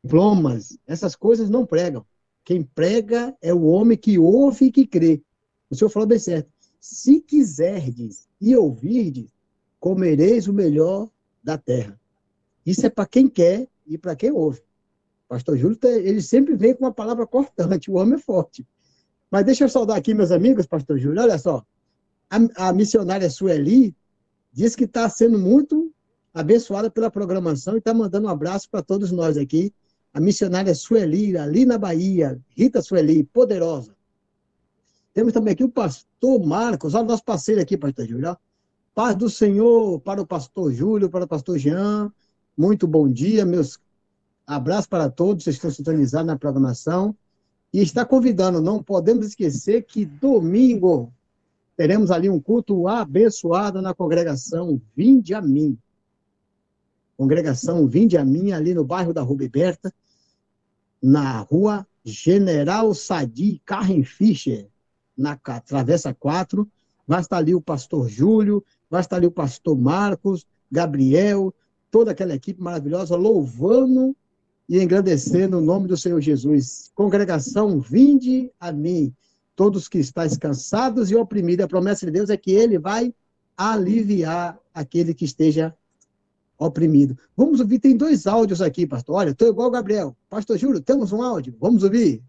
[0.03, 2.05] diplomas, essas coisas não pregam.
[2.45, 5.23] Quem prega é o homem que ouve e que crê.
[5.71, 6.51] O senhor falou bem certo.
[6.81, 9.31] Se quiserdes e ouvirdes,
[9.79, 11.09] comereis o melhor
[11.43, 11.99] da terra.
[12.67, 14.61] Isso é para quem quer e para quem ouve.
[15.29, 18.67] Pastor Júlio, ele sempre vem com uma palavra cortante, o homem é forte.
[19.31, 21.65] Mas deixa eu saudar aqui meus amigos, pastor Júlio, olha só.
[22.29, 23.97] A, a missionária Sueli
[24.53, 25.93] diz que está sendo muito
[26.35, 29.73] abençoada pela programação e está mandando um abraço para todos nós aqui.
[30.13, 33.95] A missionária Sueli, ali na Bahia, Rita Sueli, poderosa.
[35.15, 38.37] Temos também aqui o pastor Marcos, olha o nosso parceiro aqui, pastor Júlio.
[38.95, 42.13] Paz do Senhor para o pastor Júlio, para o pastor Jean.
[42.57, 43.79] Muito bom dia, meus
[44.47, 47.17] abraços para todos, vocês estão sintonizados na programação.
[47.73, 51.11] E está convidando, não podemos esquecer que domingo,
[51.75, 55.79] teremos ali um culto abençoado na congregação Vinde a Mim.
[57.17, 59.93] Congregação Vinde a Mim, ali no bairro da Rubiberta,
[61.03, 64.69] na rua General Sadi Carren Fischer,
[65.17, 66.69] na Travessa 4.
[67.07, 71.53] Vai estar ali o pastor Júlio, vai estar ali o pastor Marcos, Gabriel,
[71.91, 74.17] toda aquela equipe maravilhosa, louvando
[74.69, 76.91] e engrandecendo o nome do Senhor Jesus.
[76.95, 79.13] Congregação, vinde a mim
[79.55, 81.65] todos que estáis cansados e oprimidos.
[81.65, 83.13] A promessa de Deus é que ele vai
[83.57, 85.75] aliviar aquele que esteja
[86.59, 87.17] oprimido.
[87.37, 89.17] Vamos ouvir, tem dois áudios aqui, pastor.
[89.17, 90.17] Olha, estou igual o Gabriel.
[90.29, 91.55] Pastor Júlio, temos um áudio?
[91.61, 92.23] Vamos ouvir?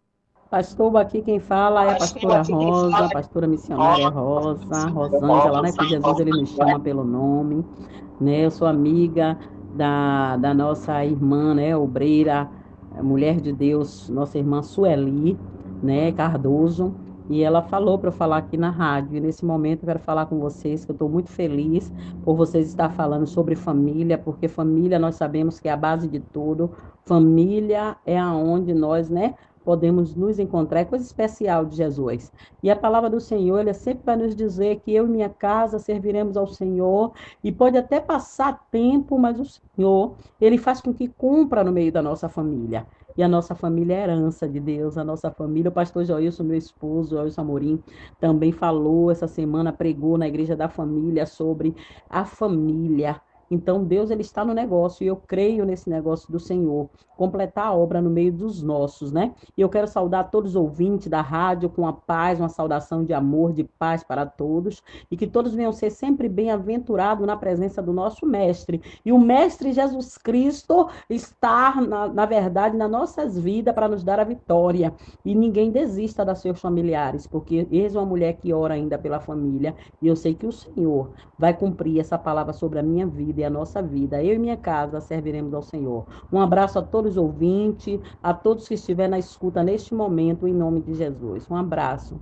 [0.50, 5.72] Pastor, aqui quem fala é a pastora Rosa, a pastora missionária Rosa, Rosângela, né?
[5.72, 7.66] Que Jesus ele nos chama pelo nome,
[8.22, 8.46] né?
[8.46, 9.38] Eu sou amiga
[9.76, 11.76] da, da nossa irmã, né?
[11.76, 12.48] Obreira,
[13.02, 15.40] mulher de Deus, nossa irmã Sueli,
[15.82, 16.12] né?
[16.12, 16.94] Cardoso
[17.30, 19.18] e ela falou para eu falar aqui na rádio.
[19.18, 21.92] E nesse momento eu quero falar com vocês que eu estou muito feliz
[22.24, 26.20] por vocês estar falando sobre família, porque família nós sabemos que é a base de
[26.20, 26.72] tudo.
[27.06, 32.32] Família é aonde nós, né, podemos nos encontrar, é coisa especial de Jesus.
[32.62, 35.80] E a palavra do Senhor, ele sempre vai nos dizer que eu e minha casa
[35.80, 41.08] serviremos ao Senhor, e pode até passar tempo, mas o Senhor, ele faz com que
[41.08, 42.86] cumpra no meio da nossa família.
[43.16, 45.70] E a nossa família é herança de Deus, a nossa família.
[45.70, 47.84] O pastor Joilson, meu esposo, Joilson Amorim,
[48.20, 51.76] também falou essa semana, pregou na igreja da família sobre
[52.10, 53.22] a família.
[53.54, 57.74] Então Deus ele está no negócio e eu creio nesse negócio do Senhor, completar a
[57.74, 59.34] obra no meio dos nossos, né?
[59.56, 63.14] E eu quero saudar todos os ouvintes da rádio com a paz, uma saudação de
[63.14, 67.94] amor, de paz para todos e que todos venham ser sempre bem-aventurados na presença do
[67.94, 68.82] nosso mestre.
[69.06, 74.20] E o mestre Jesus Cristo está na, na verdade nas nossas vidas para nos dar
[74.20, 74.94] a vitória.
[75.24, 79.76] E ninguém desista das seus familiares, porque eis uma mulher que ora ainda pela família
[80.02, 83.50] e eu sei que o Senhor vai cumprir essa palavra sobre a minha vida a
[83.50, 84.24] nossa vida.
[84.24, 86.06] Eu e minha casa serviremos ao Senhor.
[86.32, 90.54] Um abraço a todos os ouvintes, a todos que estiverem na escuta neste momento, em
[90.54, 91.50] nome de Jesus.
[91.50, 92.20] Um abraço.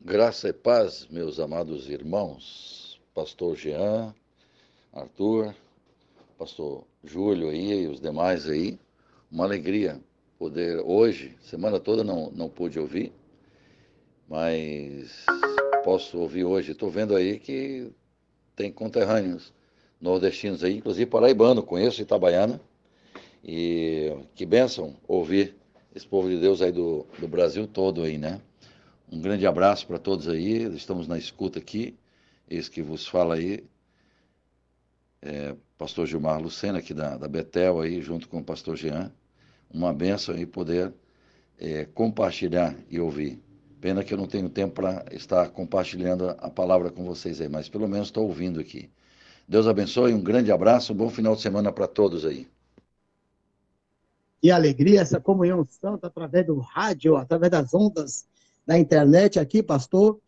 [0.00, 4.14] Graça e paz, meus amados irmãos, Pastor Jean,
[4.92, 5.54] Arthur,
[6.38, 8.78] Pastor Júlio aí e os demais aí.
[9.30, 10.00] Uma alegria
[10.38, 13.12] poder hoje, semana toda não, não pude ouvir,
[14.28, 15.26] mas
[15.88, 16.72] posso ouvir hoje.
[16.72, 17.90] Estou vendo aí que
[18.54, 19.54] tem conterrâneos
[19.98, 22.60] nordestinos aí, inclusive paraibano, conheço Itabaiana.
[23.42, 25.56] E que benção ouvir
[25.94, 28.38] esse povo de Deus aí do, do Brasil todo aí, né?
[29.10, 31.96] Um grande abraço para todos aí, estamos na escuta aqui,
[32.50, 33.64] esse que vos fala aí,
[35.22, 39.10] é, pastor Gilmar Lucena, aqui da, da Betel, aí, junto com o pastor Jean.
[39.72, 40.92] Uma benção aí poder
[41.58, 43.40] é, compartilhar e ouvir.
[43.80, 47.68] Pena que eu não tenho tempo para estar compartilhando a palavra com vocês aí, mas
[47.68, 48.90] pelo menos estou ouvindo aqui.
[49.48, 52.48] Deus abençoe, um grande abraço, um bom final de semana para todos aí.
[54.42, 58.26] Que alegria essa comunhão santa através do rádio, através das ondas
[58.66, 60.20] da internet aqui, pastor.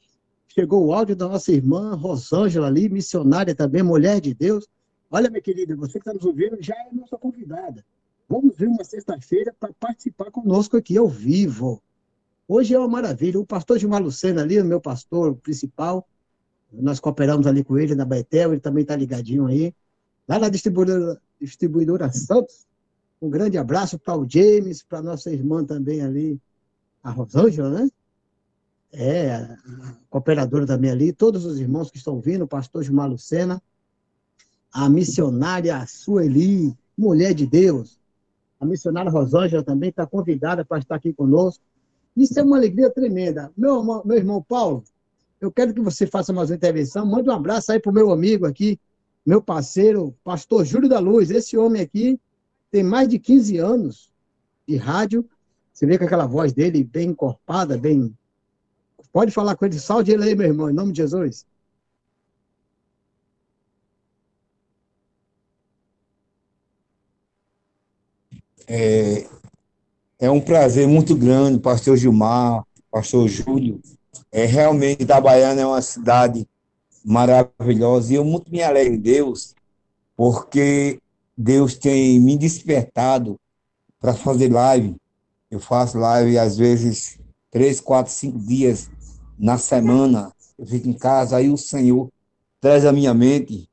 [0.49, 4.67] Chegou o áudio da nossa irmã Rosângela ali, missionária também, mulher de Deus.
[5.11, 7.85] Olha, minha querida, você que está nos ouvindo já é nossa convidada.
[8.29, 11.83] Vamos ver uma sexta-feira para participar conosco aqui ao vivo.
[12.53, 13.39] Hoje é uma maravilha.
[13.39, 16.05] O pastor Gilmar Lucena ali, o meu pastor principal,
[16.73, 19.73] nós cooperamos ali com ele na Betel, ele também está ligadinho aí.
[20.27, 22.67] Lá na distribuidora, distribuidora Santos,
[23.23, 26.41] um grande abraço para o James, para nossa irmã também ali,
[27.05, 27.89] a Rosângela, né?
[28.93, 33.63] É, a cooperadora também ali, todos os irmãos que estão vindo, o pastor Gilmar Lucena,
[34.73, 37.97] a missionária Sueli, mulher de Deus,
[38.59, 41.70] a missionária Rosângela também está convidada para estar aqui conosco.
[42.17, 43.53] Isso é uma alegria tremenda.
[43.57, 44.85] Meu, meu irmão Paulo,
[45.41, 47.07] eu quero que você faça mais uma intervenção.
[47.07, 48.79] Mande um abraço aí para o meu amigo aqui,
[49.25, 51.31] meu parceiro, pastor Júlio da Luz.
[51.31, 52.21] Esse homem aqui
[52.71, 54.13] tem mais de 15 anos
[54.67, 55.29] de rádio.
[55.73, 58.15] Você vê com aquela voz dele bem encorpada, bem.
[59.13, 61.47] Pode falar com ele, salve ele aí, meu irmão, em nome de Jesus.
[68.67, 69.27] É,
[70.21, 73.81] é um prazer muito grande, pastor Gilmar, pastor Júlio.
[74.31, 76.47] É, realmente, Itabaiana é uma cidade
[77.03, 79.55] maravilhosa e eu muito me alegro em Deus,
[80.15, 81.01] porque
[81.37, 83.41] Deus tem me despertado
[83.99, 84.95] para fazer live.
[85.51, 87.19] Eu faço live às vezes
[87.51, 88.91] três, quatro, cinco dias
[89.39, 90.31] na semana.
[90.59, 92.11] Eu fico em casa, aí o Senhor
[92.61, 93.67] traz à minha mente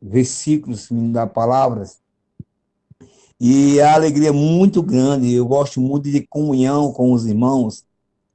[0.00, 2.01] versículos, me dá palavras.
[3.44, 5.34] E a alegria é muito grande.
[5.34, 7.84] Eu gosto muito de comunhão com os irmãos.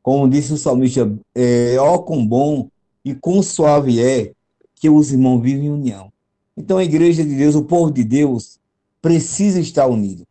[0.04, 2.68] Como disse o salmista, é, ó com bom
[3.06, 4.34] e com suave é
[4.76, 6.12] que os irmãos vivem em união.
[6.58, 8.60] Então a igreja de Deus, o povo de Deus,
[9.02, 10.28] precisa estar unido.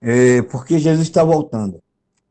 [0.00, 1.82] É, porque Jesus está voltando.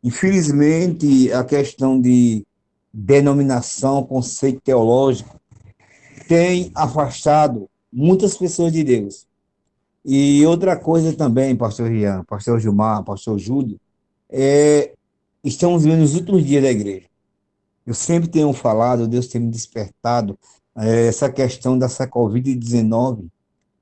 [0.01, 2.45] Infelizmente, a questão de
[2.93, 5.37] denominação, conceito teológico,
[6.29, 9.25] tem afastado muitas pessoas de Deus.
[10.05, 13.79] E outra coisa também, pastor Rian, pastor Gilmar, pastor Júlio,
[14.29, 14.93] é,
[15.43, 17.05] estamos vivendo os últimos dias da igreja.
[17.85, 20.37] Eu sempre tenho falado, Deus tem me despertado,
[20.75, 23.27] é, essa questão dessa Covid-19,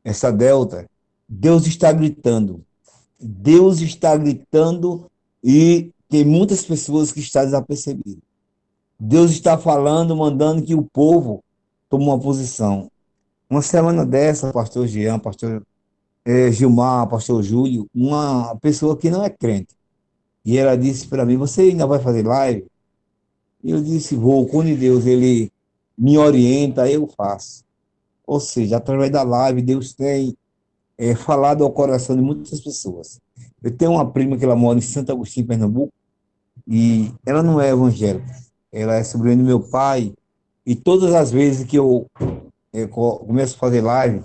[0.04, 0.88] essa Delta,
[1.28, 2.64] Deus está gritando.
[3.20, 5.10] Deus está gritando
[5.44, 8.22] e tem muitas pessoas que estão desapercebidas.
[9.00, 11.44] Deus está falando, mandando que o povo
[11.90, 12.92] tome uma posição.
[13.50, 15.64] Uma semana dessa, pastor Jean, pastor
[16.26, 19.76] eh, Gilmar, pastor Júlio, uma pessoa que não é crente.
[20.46, 22.66] E ela disse para mim, você ainda vai fazer live?
[23.64, 25.52] E eu disse, vou, quando Deus ele
[25.98, 27.64] me orienta, eu faço.
[28.26, 30.36] Ou seja, através da live, Deus tem
[30.98, 33.20] eh, falado ao coração de muitas pessoas.
[33.64, 35.94] Eu tenho uma prima que ela mora em Santo Agostinho, Pernambuco,
[36.68, 38.36] e ela não é evangélica,
[38.72, 40.14] ela é sobrinha do meu pai,
[40.66, 42.08] e todas as vezes que eu,
[42.74, 44.24] eu co- começo a fazer live,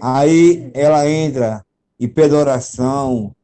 [0.00, 1.64] aí ela entra
[1.98, 3.34] e pede oração,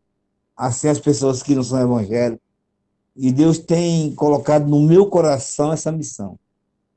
[0.56, 2.40] assim as pessoas que não são evangélicas,
[3.14, 6.38] e Deus tem colocado no meu coração essa missão.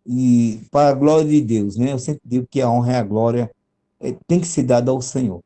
[0.05, 1.91] E para a glória de Deus, né?
[1.91, 3.51] Eu sempre digo que a honra e a glória
[3.99, 5.41] eh, tem que ser dada ao Senhor.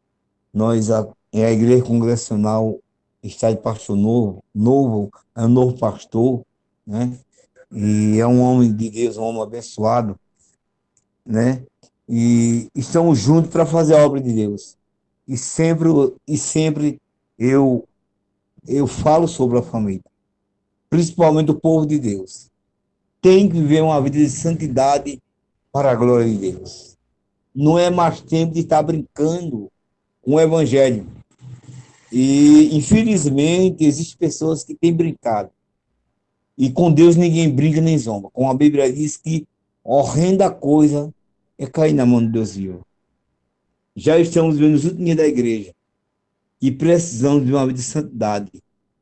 [0.53, 2.77] Nós, a, é a Igreja Congregacional
[3.23, 6.41] está de pastor novo, novo, é um novo pastor,
[6.85, 7.17] né?
[7.71, 10.19] E é um homem de Deus, um homem abençoado,
[11.25, 11.63] né?
[12.11, 14.75] E estamos juntos para fazer a obra de Deus.
[15.27, 15.89] E sempre,
[16.27, 16.99] e sempre
[17.37, 17.87] eu,
[18.67, 20.01] eu falo sobre a família,
[20.89, 22.49] principalmente o povo de Deus.
[23.21, 25.21] Tem que viver uma vida de santidade
[25.71, 26.97] para a glória de Deus.
[27.53, 29.71] Não é mais tempo de estar brincando
[30.23, 31.05] com o evangelho.
[32.11, 35.51] E, infelizmente, existem pessoas que têm brincado.
[36.57, 38.31] E com Deus ninguém brinca nem zomba.
[38.31, 39.47] Como a Bíblia diz que
[39.83, 41.13] horrenda coisa
[41.59, 42.81] é cair na mão de Deus vivo.
[43.95, 45.75] Já estamos vendo os últimos da igreja
[46.61, 48.51] e precisamos de uma vida de santidade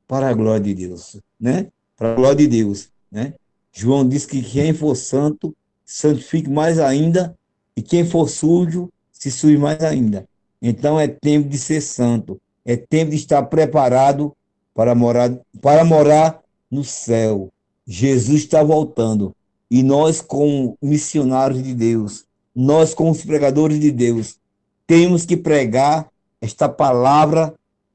[0.08, 1.68] para a glória de Deus, né?
[1.95, 3.36] Para a glória de Deus, né?
[3.72, 5.55] João diz que quem for santo,
[5.86, 7.38] santifique mais ainda,
[7.76, 10.28] e quem for sujo, se suje mais ainda.
[10.60, 14.36] Então é tempo de ser santo, é tempo de estar preparado
[14.74, 15.32] para morar,
[15.62, 16.41] para morar
[16.72, 17.51] no céu.
[17.86, 19.36] Jesus está voltando.
[19.70, 22.26] E nós, como missionários de Deus,
[22.60, 24.39] nós, como os pregadores de Deus,
[24.88, 26.10] temos que pregar
[26.41, 27.53] esta palavra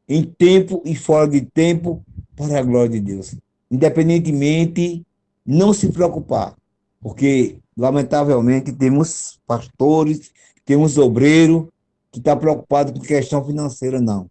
[0.08, 2.00] em tempo e fora de tempo
[2.36, 3.34] para a glória de Deus.
[3.68, 5.02] Independentemente,
[5.44, 6.54] não se preocupar,
[7.00, 10.30] porque lamentavelmente temos pastores,
[10.64, 11.68] temos obreiro
[12.12, 14.30] que está preocupado com questão financeira, não.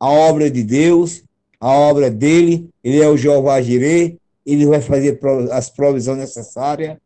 [0.00, 1.22] A obra é de Deus,
[1.60, 4.16] a obra é dele, ele é o Jeová Jireh,
[4.46, 5.20] ele vai fazer
[5.52, 6.96] as provisões necessárias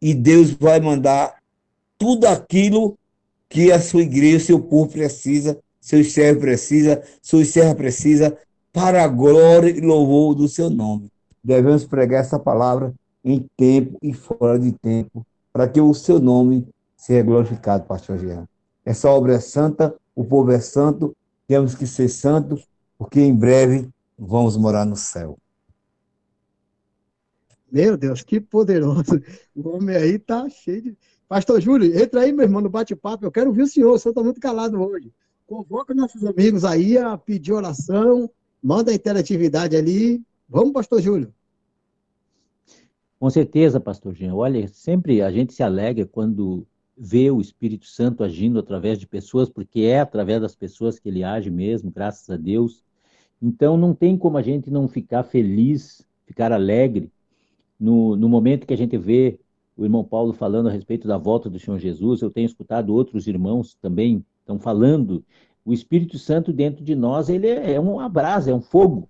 [0.00, 1.41] e Deus vai mandar
[2.02, 2.98] tudo aquilo
[3.48, 8.36] que a sua igreja, seu povo precisa, seus servos precisa, sua serva precisa,
[8.72, 11.08] para a glória e louvor do seu nome.
[11.44, 12.92] Devemos pregar essa palavra
[13.24, 18.48] em tempo e fora de tempo, para que o seu nome seja glorificado, pastor Jean.
[18.84, 22.66] Essa obra é santa, o povo é santo, temos que ser santos,
[22.98, 23.88] porque em breve
[24.18, 25.38] vamos morar no céu.
[27.70, 29.22] Meu Deus, que poderoso.
[29.54, 30.98] O homem aí tá cheio de.
[31.32, 33.24] Pastor Júlio, entra aí, meu irmão, no bate-papo.
[33.24, 35.10] Eu quero ouvir o senhor, o senhor está muito calado hoje.
[35.46, 38.28] Convoca nossos amigos aí a pedir oração,
[38.62, 40.22] manda a interatividade ali.
[40.46, 41.32] Vamos, pastor Júlio.
[43.18, 44.34] Com certeza, pastor Jean.
[44.34, 49.48] Olha, sempre a gente se alegra quando vê o Espírito Santo agindo através de pessoas,
[49.48, 52.84] porque é através das pessoas que ele age mesmo, graças a Deus.
[53.40, 57.10] Então, não tem como a gente não ficar feliz, ficar alegre
[57.80, 59.40] no, no momento que a gente vê
[59.76, 62.20] o irmão Paulo falando a respeito da volta do Senhor Jesus.
[62.20, 65.24] Eu tenho escutado outros irmãos também estão falando.
[65.64, 69.08] O Espírito Santo dentro de nós, ele é, é uma brasa, é um fogo.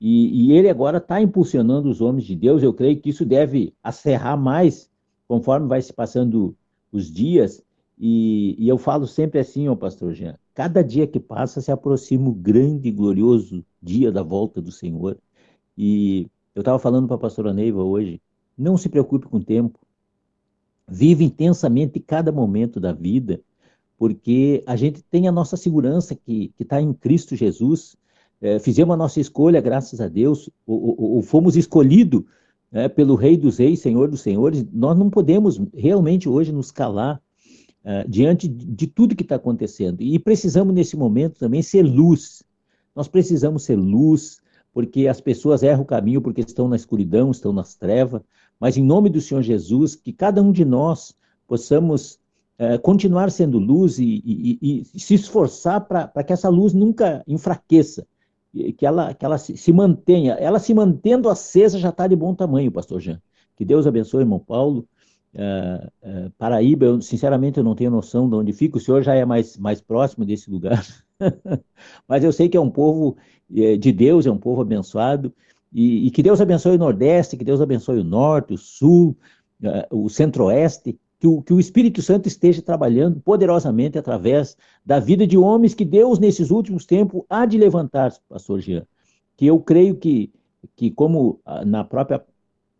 [0.00, 2.62] E, e ele agora está impulsionando os homens de Deus.
[2.62, 4.90] Eu creio que isso deve acerrar mais
[5.28, 6.56] conforme vai se passando
[6.90, 7.62] os dias.
[7.98, 12.30] E, e eu falo sempre assim, ó pastor Jean, cada dia que passa se aproxima
[12.30, 15.18] o grande e glorioso dia da volta do Senhor.
[15.76, 18.20] E eu estava falando para a pastora Neiva hoje,
[18.56, 19.78] não se preocupe com o tempo.
[20.90, 23.40] Vive intensamente cada momento da vida,
[23.96, 27.96] porque a gente tem a nossa segurança que está em Cristo Jesus.
[28.40, 32.24] É, fizemos a nossa escolha, graças a Deus, ou, ou, ou fomos escolhidos
[32.72, 34.64] né, pelo Rei dos Reis, Senhor dos Senhores.
[34.72, 37.20] Nós não podemos realmente hoje nos calar
[37.84, 40.02] uh, diante de tudo que está acontecendo.
[40.02, 42.42] E precisamos, nesse momento, também ser luz.
[42.94, 44.40] Nós precisamos ser luz,
[44.72, 48.22] porque as pessoas erram o caminho porque estão na escuridão, estão nas trevas.
[48.60, 51.16] Mas, em nome do Senhor Jesus, que cada um de nós
[51.48, 52.20] possamos
[52.58, 58.06] uh, continuar sendo luz e, e, e se esforçar para que essa luz nunca enfraqueça
[58.76, 60.34] que ela, que ela se, se, mantenha.
[60.34, 63.20] Ela se mantendo acesa já está de bom tamanho, pastor Jean.
[63.56, 64.86] Que Deus abençoe, irmão Paulo.
[65.32, 65.86] Uh,
[66.26, 68.78] uh, Paraíba, eu, sinceramente, eu não tenho noção de onde fica.
[68.78, 70.84] O senhor já é mais, mais próximo desse lugar.
[72.08, 73.16] Mas eu sei que é um povo
[73.54, 75.32] é, de Deus, é um povo abençoado.
[75.72, 79.16] E, e, que Deus abençoe o Nordeste, que Deus abençoe o Norte, o Sul,
[79.62, 85.26] uh, o Centro-Oeste que o, que o Espírito Santo esteja trabalhando poderosamente através da vida
[85.26, 88.86] de homens que Deus, nesses últimos tempos, há de levantar, pastor Jean.
[89.36, 90.32] Que eu creio que,
[90.74, 92.24] que como ah, na própria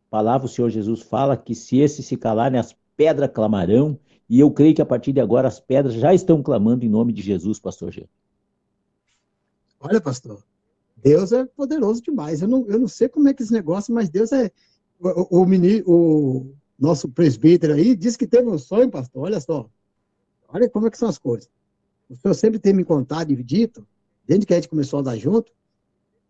[0.09, 4.51] palavra o Senhor Jesus fala, que se esses se calarem, as pedras clamarão, e eu
[4.51, 7.61] creio que a partir de agora as pedras já estão clamando em nome de Jesus,
[7.61, 8.07] pastor Jean.
[9.79, 10.43] Olha, pastor,
[11.03, 12.43] Deus é poderoso demais.
[12.43, 14.51] Eu não, eu não sei como é que esse negócio, mas Deus é.
[14.99, 15.47] O, o,
[15.87, 19.69] o, nosso presbítero aí, disse que teve um sonho, pastor, olha só.
[20.49, 21.49] Olha como é que são as coisas.
[22.09, 23.87] O senhor sempre tem me contado e dito,
[24.27, 25.53] desde que a gente começou a andar junto,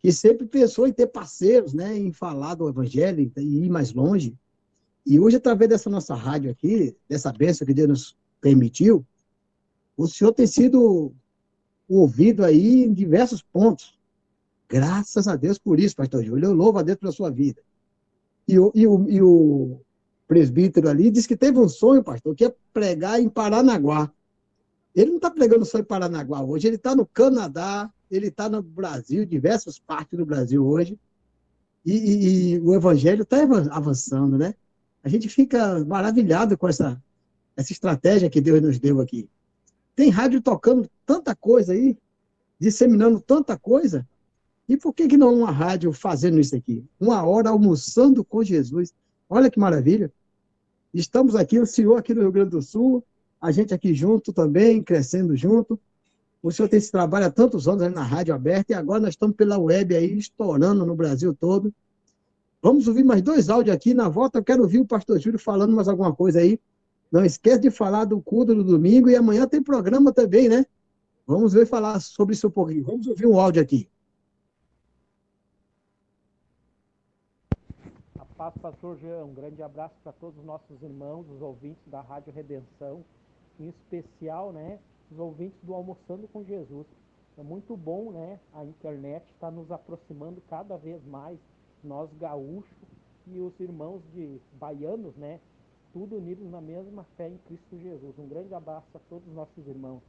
[0.01, 4.37] que sempre pensou em ter parceiros, né, em falar do evangelho e ir mais longe.
[5.07, 9.05] E hoje, através dessa nossa rádio aqui, dessa bênção que Deus nos permitiu,
[9.97, 11.13] o senhor tem sido
[11.89, 13.99] ouvido aí em diversos pontos.
[14.71, 16.47] Graças a Deus por isso, pastor Júlio.
[16.47, 17.61] Eu louvo a Deus pela sua vida.
[18.47, 19.81] E o, e o, e o
[20.31, 24.13] presbítero ali, disse que teve um sonho, pastor, que é pregar em Paranaguá.
[24.95, 28.63] Ele não está pregando só em Paranaguá hoje, ele está no Canadá, ele está no
[28.63, 30.97] Brasil, diversas partes do Brasil hoje,
[31.85, 33.39] e, e, e o evangelho está
[33.73, 34.55] avançando, né?
[35.03, 37.03] A gente fica maravilhado com essa,
[37.57, 39.29] essa estratégia que Deus nos deu aqui.
[39.97, 41.99] Tem rádio tocando tanta coisa aí,
[42.59, 44.07] disseminando tanta coisa,
[44.71, 46.85] e por que, que não uma rádio fazendo isso aqui?
[47.01, 48.95] Uma hora almoçando com Jesus.
[49.29, 50.13] Olha que maravilha.
[50.95, 53.05] Estamos aqui, o senhor aqui no Rio Grande do Sul,
[53.41, 55.77] a gente aqui junto também, crescendo junto.
[56.41, 59.35] O senhor tem esse trabalho há tantos anos na rádio aberta e agora nós estamos
[59.35, 61.75] pela web aí, estourando no Brasil todo.
[62.63, 63.93] Vamos ouvir mais dois áudios aqui.
[63.93, 66.61] Na volta eu quero ouvir o pastor Júlio falando mais alguma coisa aí.
[67.11, 70.65] Não esquece de falar do culto do domingo e amanhã tem programa também, né?
[71.27, 72.85] Vamos ver falar sobre isso um pouquinho.
[72.85, 73.90] Vamos ouvir um áudio aqui.
[78.49, 79.25] Pastor Jean.
[79.25, 83.05] Um grande abraço para todos os nossos irmãos, os ouvintes da Rádio Redenção,
[83.59, 84.79] em especial, né,
[85.11, 86.87] nossos ouvintes do Almoçando com Jesus.
[87.37, 88.39] É muito bom, né?
[88.55, 91.39] A internet está nos aproximando cada vez mais,
[91.83, 92.89] nós gaúchos
[93.27, 95.41] e os irmãos de baianos, né?
[95.93, 98.19] Tudo unidos na mesma fé em Cristo Jesus.
[98.19, 100.03] Um grande abraço a todos os nossos irmãos.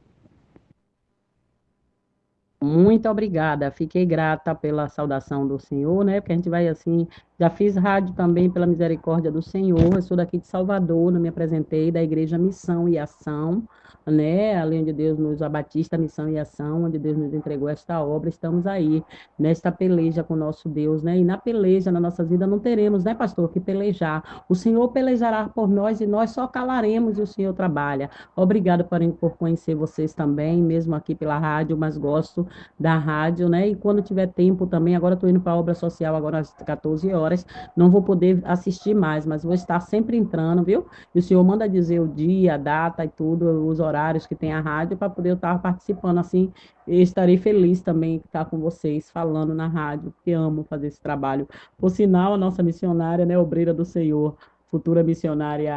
[2.62, 6.20] Muito obrigada, fiquei grata pela saudação do Senhor, né?
[6.20, 7.08] Porque a gente vai assim,
[7.42, 9.92] já fiz rádio também pela misericórdia do Senhor.
[9.92, 13.64] Eu sou daqui de Salvador, não me apresentei da Igreja Missão e Ação,
[14.06, 14.60] né?
[14.60, 18.64] Além de Deus nos abatista Missão e Ação, onde Deus nos entregou esta obra, estamos
[18.64, 19.02] aí
[19.36, 21.18] nesta peleja com o nosso Deus, né?
[21.18, 24.44] E na peleja na nossa vida não teremos, né, pastor, que pelejar.
[24.48, 28.08] O Senhor pelejará por nós e nós só calaremos e o Senhor trabalha.
[28.36, 32.46] Obrigado por, por conhecer vocês também, mesmo aqui pela rádio, mas gosto
[32.78, 33.66] da rádio, né?
[33.66, 37.12] E quando tiver tempo também, agora estou indo para a obra social, agora às 14
[37.12, 37.31] horas,
[37.76, 40.86] não vou poder assistir mais, mas vou estar sempre entrando, viu?
[41.14, 44.52] E o senhor manda dizer o dia, a data e tudo, os horários que tem
[44.52, 46.52] a rádio, para poder estar participando assim.
[46.86, 51.48] Estarei feliz também de estar com vocês falando na rádio, porque amo fazer esse trabalho.
[51.78, 54.36] Por sinal, a nossa missionária, né, obreira do Senhor,
[54.72, 55.74] futura missionária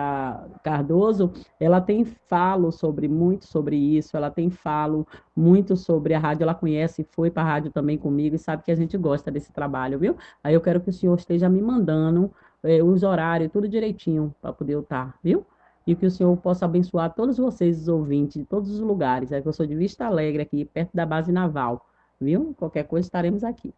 [0.63, 6.43] Cardoso, ela tem falo sobre muito sobre isso, ela tem falo muito sobre a rádio,
[6.43, 9.51] ela conhece, foi para a rádio também comigo e sabe que a gente gosta desse
[9.51, 10.15] trabalho, viu?
[10.41, 12.31] Aí eu quero que o senhor esteja me mandando
[12.63, 15.45] eh, os horários, tudo direitinho para poder estar, viu?
[15.85, 19.31] E que o Senhor possa abençoar todos vocês, os ouvintes, de todos os lugares.
[19.31, 21.85] É que eu sou de Vista Alegre, aqui, perto da base naval,
[22.19, 22.55] viu?
[22.57, 23.71] Qualquer coisa estaremos aqui.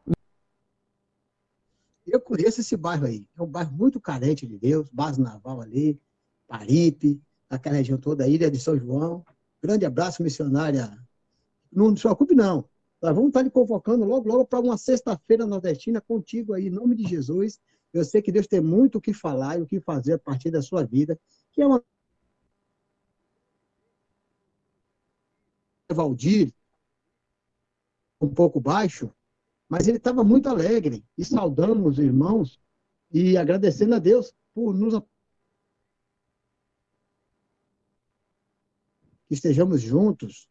[2.07, 3.27] Eu conheço esse bairro aí.
[3.37, 5.99] É um bairro muito carente de Deus, base naval ali,
[6.47, 9.25] Paripe, aquela região toda, a ilha de São João.
[9.61, 10.97] Grande abraço, missionária.
[11.71, 12.67] Não se preocupe, não.
[13.01, 16.95] Nós vamos estar lhe convocando logo, logo para uma sexta-feira nordestina contigo aí, em nome
[16.95, 17.59] de Jesus.
[17.93, 20.49] Eu sei que Deus tem muito o que falar e o que fazer a partir
[20.49, 21.19] da sua vida,
[21.51, 21.83] que é uma.
[25.89, 26.53] Valdir,
[28.19, 29.11] um pouco baixo,
[29.69, 32.59] mas ele estava muito alegre e saudando os irmãos
[33.11, 35.01] e agradecendo a Deus por nos
[39.27, 40.47] que estejamos juntos,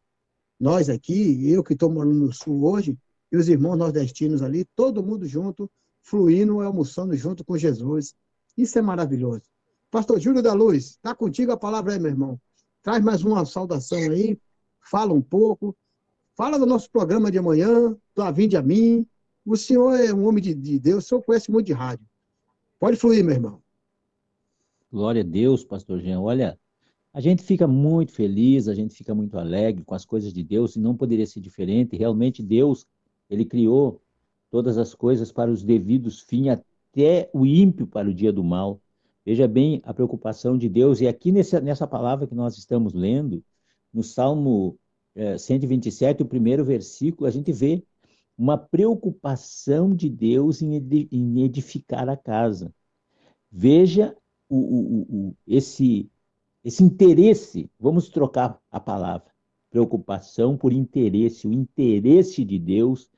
[0.59, 2.97] nós aqui, eu que estou morando no sul hoje,
[3.31, 5.69] e os irmãos nordestinos ali, todo mundo junto,
[6.01, 8.15] fluindo e almoçando junto com Jesus.
[8.55, 9.43] Isso é maravilhoso.
[9.91, 12.39] Pastor Júlio da Luz, está contigo a palavra aí, meu irmão.
[12.81, 14.39] Traz mais uma saudação aí,
[14.79, 15.75] fala um pouco,
[16.37, 19.05] fala do nosso programa de amanhã, do A Vinde a Mim.
[19.43, 22.05] O senhor é um homem de, de Deus, o senhor conhece muito de rádio.
[22.79, 23.59] Pode fluir, meu irmão.
[24.91, 26.21] Glória a Deus, pastor Jean.
[26.21, 26.57] Olha,
[27.11, 30.75] a gente fica muito feliz, a gente fica muito alegre com as coisas de Deus
[30.75, 31.97] e não poderia ser diferente.
[31.97, 32.85] Realmente Deus,
[33.27, 33.99] ele criou
[34.51, 38.79] todas as coisas para os devidos fins, até o ímpio para o dia do mal.
[39.25, 41.01] Veja bem a preocupação de Deus.
[41.01, 43.43] E aqui nessa, nessa palavra que nós estamos lendo,
[43.91, 44.77] no Salmo
[45.37, 47.83] 127, o primeiro versículo, a gente vê
[48.37, 52.73] uma preocupação de Deus em, edi- em edificar a casa.
[53.51, 54.15] Veja
[54.49, 56.09] o, o, o, esse,
[56.63, 59.31] esse interesse, vamos trocar a palavra,
[59.69, 63.09] preocupação por interesse, o interesse de Deus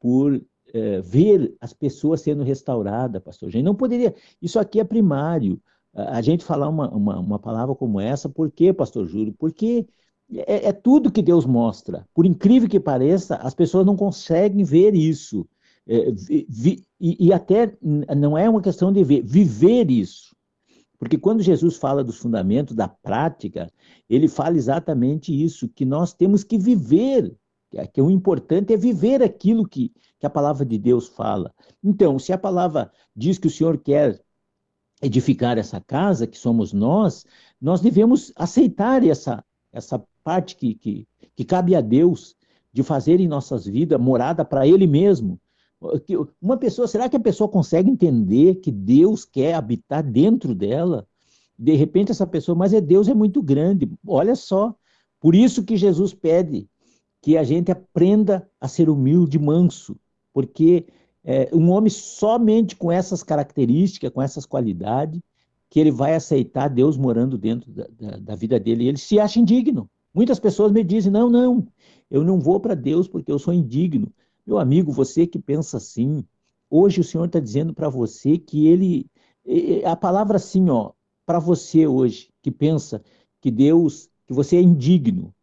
[0.00, 0.42] por
[0.74, 3.64] eh, ver as pessoas sendo restauradas, pastor Gente.
[3.64, 5.60] Não poderia, isso aqui é primário,
[5.94, 9.34] a a gente falar uma, uma, uma palavra como essa, por quê, pastor Júlio?
[9.38, 9.86] Porque
[10.34, 12.06] é, é tudo que Deus mostra.
[12.14, 15.46] Por incrível que pareça, as pessoas não conseguem ver isso.
[15.86, 16.10] É,
[16.48, 17.76] vi- e, e até
[18.16, 20.34] não é uma questão de ver, viver isso.
[20.98, 23.68] Porque quando Jesus fala dos fundamentos da prática,
[24.08, 27.34] ele fala exatamente isso, que nós temos que viver,
[27.74, 31.52] é- que o importante é viver aquilo que, que a palavra de Deus fala.
[31.82, 34.20] Então, se a palavra diz que o Senhor quer
[35.02, 37.26] edificar essa casa, que somos nós,
[37.60, 42.36] nós devemos aceitar essa, essa parte que, que, que cabe a Deus
[42.72, 45.38] de fazer em nossas vidas morada para Ele mesmo.
[46.40, 51.06] Uma pessoa, será que a pessoa consegue entender que Deus quer habitar dentro dela?
[51.58, 53.90] De repente essa pessoa, mas é Deus é muito grande.
[54.06, 54.74] Olha só,
[55.20, 56.68] por isso que Jesus pede
[57.20, 59.96] que a gente aprenda a ser humilde, manso,
[60.32, 60.86] porque
[61.24, 65.20] é, um homem somente com essas características, com essas qualidades,
[65.70, 68.88] que ele vai aceitar Deus morando dentro da, da, da vida dele.
[68.88, 69.88] Ele se acha indigno.
[70.14, 71.66] Muitas pessoas me dizem: não, não,
[72.10, 74.12] eu não vou para Deus porque eu sou indigno.
[74.46, 76.24] Meu amigo, você que pensa assim,
[76.68, 79.06] hoje o Senhor está dizendo para você que ele.
[79.84, 80.92] A palavra assim, ó,
[81.26, 83.02] para você hoje, que pensa
[83.40, 85.34] que Deus, que você é indigno,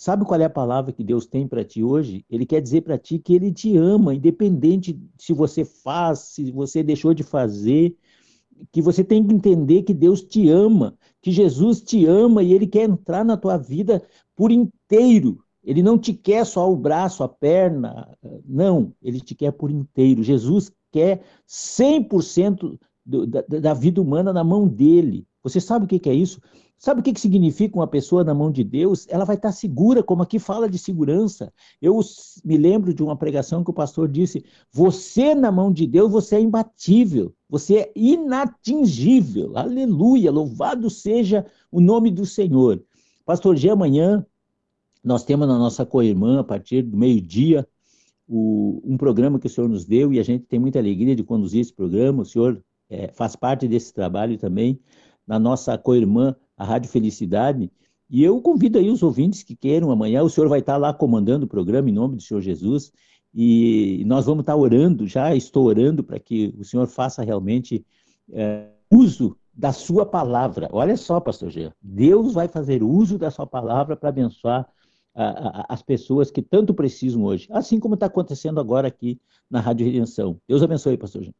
[0.00, 2.24] Sabe qual é a palavra que Deus tem para ti hoje?
[2.30, 6.82] Ele quer dizer para ti que ele te ama, independente se você faz, se você
[6.82, 7.94] deixou de fazer.
[8.72, 12.66] Que você tem que entender que Deus te ama, que Jesus te ama e ele
[12.66, 14.02] quer entrar na tua vida
[14.36, 15.42] por inteiro.
[15.62, 20.22] Ele não te quer só o braço, a perna, não, ele te quer por inteiro.
[20.22, 25.26] Jesus quer 100% do, da, da vida humana na mão dele.
[25.42, 26.40] Você sabe o que, que é isso?
[26.80, 29.06] Sabe o que, que significa uma pessoa na mão de Deus?
[29.10, 31.52] Ela vai estar segura, como aqui fala de segurança.
[31.80, 32.00] Eu
[32.42, 36.36] me lembro de uma pregação que o pastor disse: Você na mão de Deus, você
[36.36, 39.58] é imbatível, você é inatingível.
[39.58, 42.82] Aleluia, louvado seja o nome do Senhor.
[43.26, 44.24] Pastor G, amanhã
[45.04, 47.68] nós temos na nossa co-irmã, a partir do meio-dia,
[48.26, 51.60] um programa que o senhor nos deu e a gente tem muita alegria de conduzir
[51.60, 52.22] esse programa.
[52.22, 54.80] O senhor é, faz parte desse trabalho também
[55.26, 57.72] na nossa co-irmã, a Rádio Felicidade.
[58.10, 60.22] E eu convido aí os ouvintes que queiram amanhã.
[60.22, 62.92] O senhor vai estar lá comandando o programa em nome do Senhor Jesus.
[63.34, 67.86] E nós vamos estar orando, já estou orando para que o senhor faça realmente
[68.30, 70.68] é, uso da sua palavra.
[70.70, 74.68] Olha só, pastor Jean, Deus vai fazer uso da sua palavra para abençoar
[75.14, 79.60] a, a, as pessoas que tanto precisam hoje, assim como está acontecendo agora aqui na
[79.60, 80.38] Rádio Redenção.
[80.46, 81.32] Deus abençoe, pastor Jean.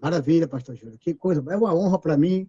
[0.00, 0.98] Maravilha, pastor Júlio.
[0.98, 2.48] Que coisa, é uma honra para mim.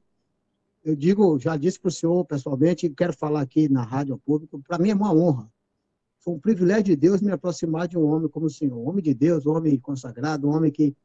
[0.85, 4.77] Eu digo, já disse para o senhor pessoalmente, quero falar aqui na rádio público, para
[4.77, 5.51] mim é uma honra.
[6.19, 8.77] Foi um privilégio de Deus me aproximar de um homem como o senhor.
[8.77, 10.95] Um homem de Deus, um homem consagrado, um homem que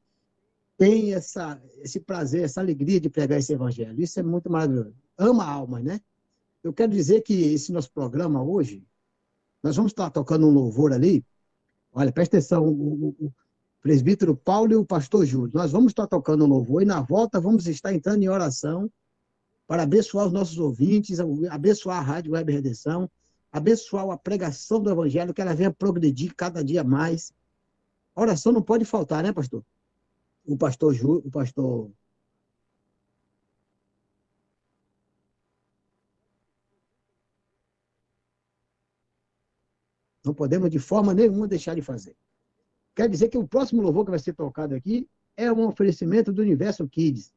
[0.76, 3.98] tem essa, esse prazer, essa alegria de pregar esse evangelho.
[3.98, 4.94] Isso é muito maravilhoso.
[5.16, 5.98] Ama a alma, né?
[6.62, 8.84] Eu quero dizer que esse nosso programa hoje,
[9.62, 11.24] nós vamos estar tocando um louvor ali.
[11.90, 13.32] Olha, presta atenção, o, o, o
[13.80, 15.50] presbítero Paulo e o pastor Júlio.
[15.54, 18.90] Nós vamos estar tocando um louvor e na volta vamos estar entrando em oração
[19.70, 23.08] para abençoar os nossos ouvintes, abençoar a Rádio Web Redenção,
[23.52, 27.32] abençoar a pregação do Evangelho, que ela venha progredir cada dia mais.
[28.16, 29.64] A oração não pode faltar, né, pastor?
[30.44, 31.88] O pastor Júlio, o pastor
[40.24, 42.16] Não podemos de forma nenhuma deixar de fazer.
[42.92, 46.42] Quer dizer que o próximo louvor que vai ser tocado aqui é um oferecimento do
[46.42, 47.32] Universo Kids,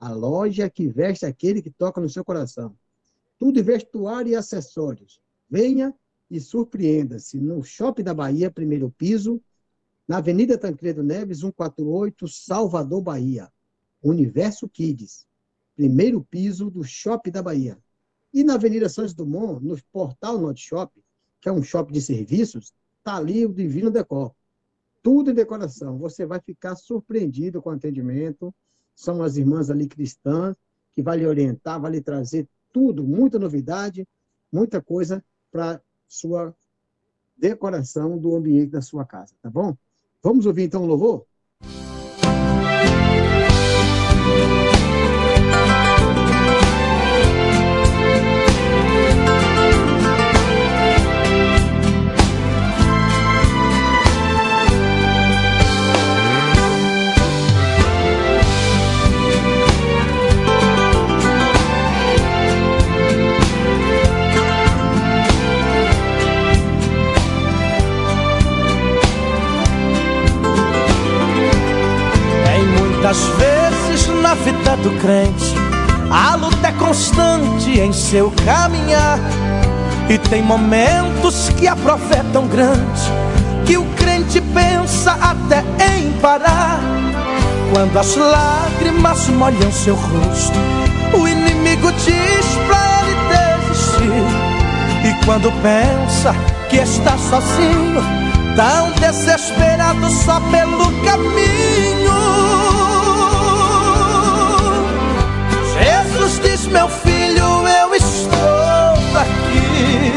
[0.00, 2.74] a loja que veste aquele que toca no seu coração.
[3.38, 5.20] Tudo em vestuário e acessórios.
[5.48, 5.94] Venha
[6.30, 9.40] e surpreenda-se no Shopping da Bahia, primeiro piso,
[10.08, 13.52] na Avenida Tancredo Neves, 148, Salvador, Bahia.
[14.02, 15.26] Universo Kids,
[15.76, 17.78] primeiro piso do Shopping da Bahia.
[18.32, 21.02] E na Avenida Santos Dumont, no Portal Norte Shopping,
[21.40, 24.34] que é um shopping de serviços, está ali o Divino Decor.
[25.02, 25.98] Tudo em decoração.
[25.98, 28.54] Você vai ficar surpreendido com o atendimento.
[28.94, 30.54] São as irmãs ali cristãs
[30.92, 34.06] que vai lhe orientar, vai lhe trazer tudo, muita novidade,
[34.52, 36.54] muita coisa para sua
[37.36, 39.76] decoração do ambiente da sua casa, tá bom?
[40.22, 41.26] Vamos ouvir então o louvor?
[74.82, 75.54] Do crente,
[76.10, 79.18] a luta é constante em seu caminhar.
[80.08, 83.02] E tem momentos que a prova é tão grande
[83.64, 85.64] que o crente pensa até
[85.94, 86.80] em parar.
[87.72, 90.58] Quando as lágrimas molham seu rosto,
[91.14, 94.50] o inimigo diz pra ele desistir.
[95.08, 96.34] E quando pensa
[96.68, 98.02] que está sozinho,
[98.56, 101.59] tão desesperado só pelo caminho.
[106.70, 110.12] Meu filho, eu estou aqui.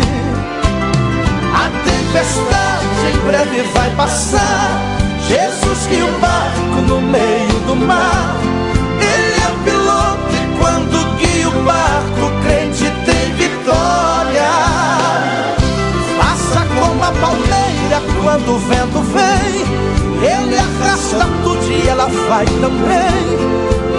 [1.52, 4.80] A tempestade em breve vai passar.
[5.28, 8.36] Jesus que o barco no meio do mar.
[9.02, 14.52] Ele é o piloto e quando guia o barco, o crente tem vitória.
[16.18, 20.03] Faça como a palmeira quando o vento vem.
[20.24, 23.38] Ele arrasta tudo e ela vai também.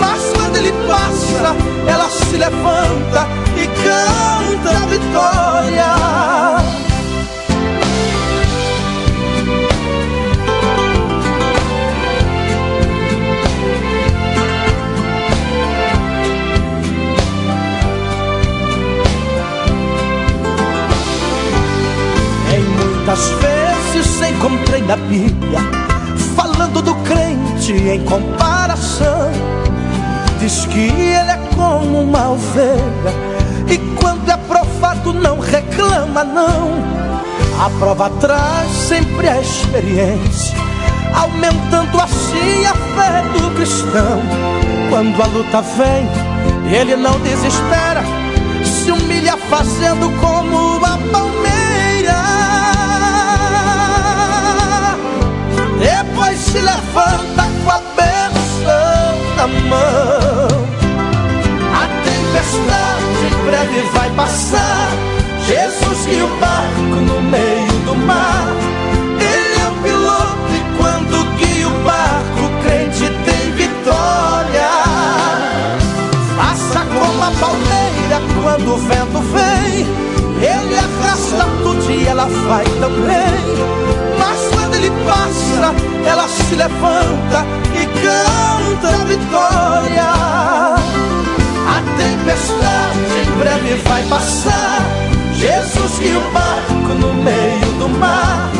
[0.01, 1.55] Mas quando ele passa,
[1.87, 5.95] ela se levanta e canta a vitória.
[23.05, 25.84] Muitas vezes encontrei na Bíblia
[26.75, 29.31] falando do crente em comparação
[30.41, 33.15] diz que ele é como uma ovelha
[33.69, 36.75] e quando é provado não reclama não.
[37.65, 40.57] A prova traz sempre a experiência,
[41.15, 44.21] aumentando assim a fé do cristão.
[44.91, 46.09] Quando a luta vem,
[46.73, 48.03] ele não desespera,
[48.65, 50.64] se humilha fazendo como
[63.75, 64.89] breve vai passar.
[65.47, 68.47] Jesus e o barco no meio do mar.
[69.19, 74.71] Ele é o piloto e quando guia o barco, o crente tem vitória.
[76.37, 79.87] Faça como a palmeira quando o vento vem.
[80.37, 83.35] Ele arrasta tudo e ela vai também.
[84.19, 85.75] Mas quando ele passa,
[86.07, 87.45] ela se levanta
[87.75, 90.84] e canta a vitória.
[91.97, 94.83] Tempestade em breve vai passar.
[95.35, 98.51] Jesus e o barco no meio do mar.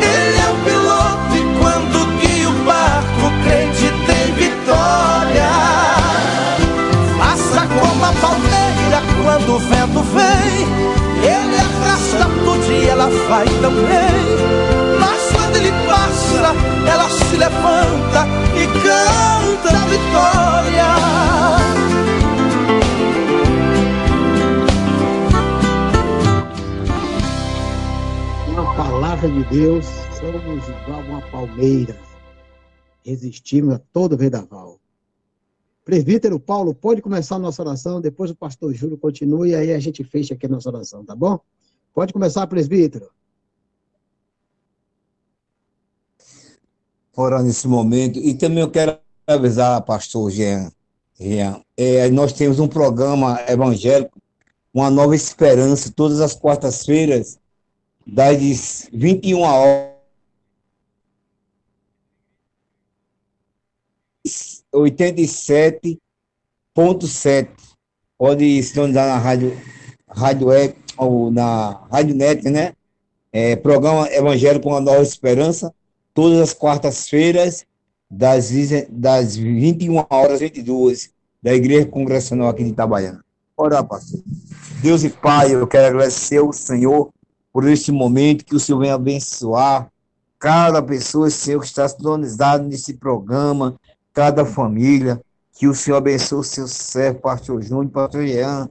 [0.00, 5.50] Ele é o piloto e quando guia o barco, o crente tem vitória.
[7.18, 10.92] Faça como a palmeira quando o vento vem.
[11.22, 14.52] Ele arrasta tudo e ela vai também.
[14.98, 16.54] Mas quando ele passa,
[16.90, 18.26] ela se levanta
[18.56, 21.81] e canta a vitória.
[29.28, 29.86] De Deus,
[30.18, 31.96] somos igual uma palmeira.
[33.04, 34.80] Resistimos a todo vendaval.
[35.84, 39.78] Presbítero Paulo, pode começar a nossa oração, depois o pastor Júlio continua e aí a
[39.78, 41.38] gente fecha aqui a nossa oração, tá bom?
[41.94, 43.10] Pode começar, presbítero.
[47.16, 48.18] Orar nesse momento.
[48.18, 50.72] E também eu quero avisar, pastor Jean,
[51.18, 54.20] Jean é, nós temos um programa evangélico,
[54.74, 57.38] Uma Nova Esperança, todas as quartas-feiras,
[58.06, 59.92] das 21 horas.
[64.74, 67.48] 87.7.
[68.16, 69.54] Pode sintonizar na rádio,
[70.08, 72.72] rádio web, ou na rádio net, né?
[73.32, 75.74] É, programa Evangélico com a Nova Esperança,
[76.14, 77.66] todas as quartas-feiras,
[78.10, 78.50] das,
[78.90, 81.10] das 21 horas 22,
[81.42, 83.24] da Igreja Congregacional aqui de Itabaiana.
[83.56, 84.20] Ora, pastor.
[84.82, 87.10] Deus e Pai, eu quero agradecer ao Senhor
[87.52, 89.90] por este momento, que o Senhor venha abençoar
[90.38, 93.76] cada pessoa, Senhor, que está sintonizado nesse programa,
[94.12, 95.20] cada família,
[95.52, 98.68] que o Senhor abençoe o seu servo, pastor Júnior, pastor Jean,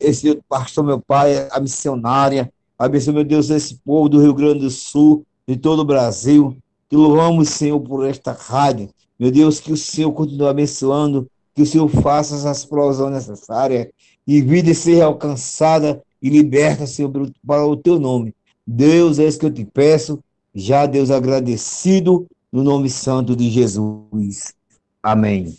[0.00, 4.70] esse pastor, meu pai, a missionária, abençoe, meu Deus, esse povo do Rio Grande do
[4.70, 6.56] Sul, de todo o Brasil,
[6.88, 8.88] que louvamos, Senhor, por esta rádio,
[9.18, 13.88] meu Deus, que o Senhor continue abençoando, que o Senhor faça as provisões necessárias,
[14.26, 17.10] e vida seja alcançada e liberta, Senhor,
[17.46, 18.34] para o teu nome.
[18.66, 20.22] Deus, é isso que eu te peço,
[20.54, 24.54] já Deus agradecido, no nome santo de Jesus.
[25.02, 25.54] Amém.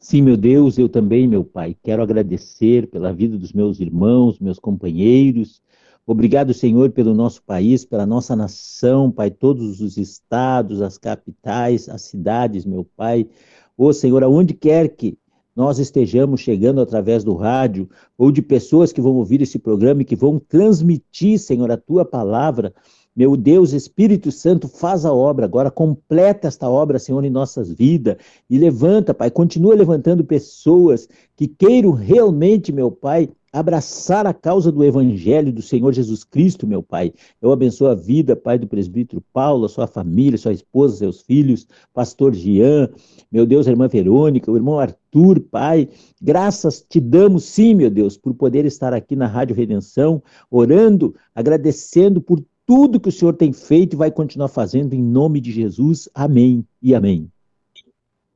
[0.00, 4.58] Sim, meu Deus, eu também, meu Pai, quero agradecer pela vida dos meus irmãos, meus
[4.58, 5.62] companheiros.
[6.04, 12.02] Obrigado, Senhor, pelo nosso país, pela nossa nação, Pai, todos os estados, as capitais, as
[12.02, 13.28] cidades, meu Pai.
[13.76, 15.16] Ô, Senhor, aonde quer que
[15.54, 20.04] nós estejamos chegando através do rádio ou de pessoas que vão ouvir esse programa e
[20.04, 22.74] que vão transmitir, Senhor, a tua palavra,
[23.14, 28.16] meu Deus, Espírito Santo, faz a obra agora, completa esta obra, Senhor, em nossas vidas.
[28.48, 34.82] E levanta, Pai, continua levantando pessoas que queiram realmente, meu Pai, abraçar a causa do
[34.82, 37.12] Evangelho do Senhor Jesus Cristo, meu Pai.
[37.40, 42.34] Eu abençoo a vida, Pai, do presbítero Paulo, sua família, sua esposa, seus filhos, pastor
[42.34, 42.88] Jean,
[43.30, 45.88] meu Deus, a irmã Verônica, o irmão Arthur, Pai.
[46.20, 52.22] Graças te damos, sim, meu Deus, por poder estar aqui na Rádio Redenção, orando, agradecendo
[52.22, 56.08] por tudo que o Senhor tem feito e vai continuar fazendo em nome de Jesus.
[56.14, 57.30] Amém e amém.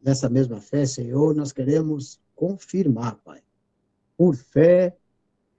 [0.02, 3.40] Nessa mesma fé, Senhor, nós queremos confirmar, Pai,
[4.16, 4.94] por fé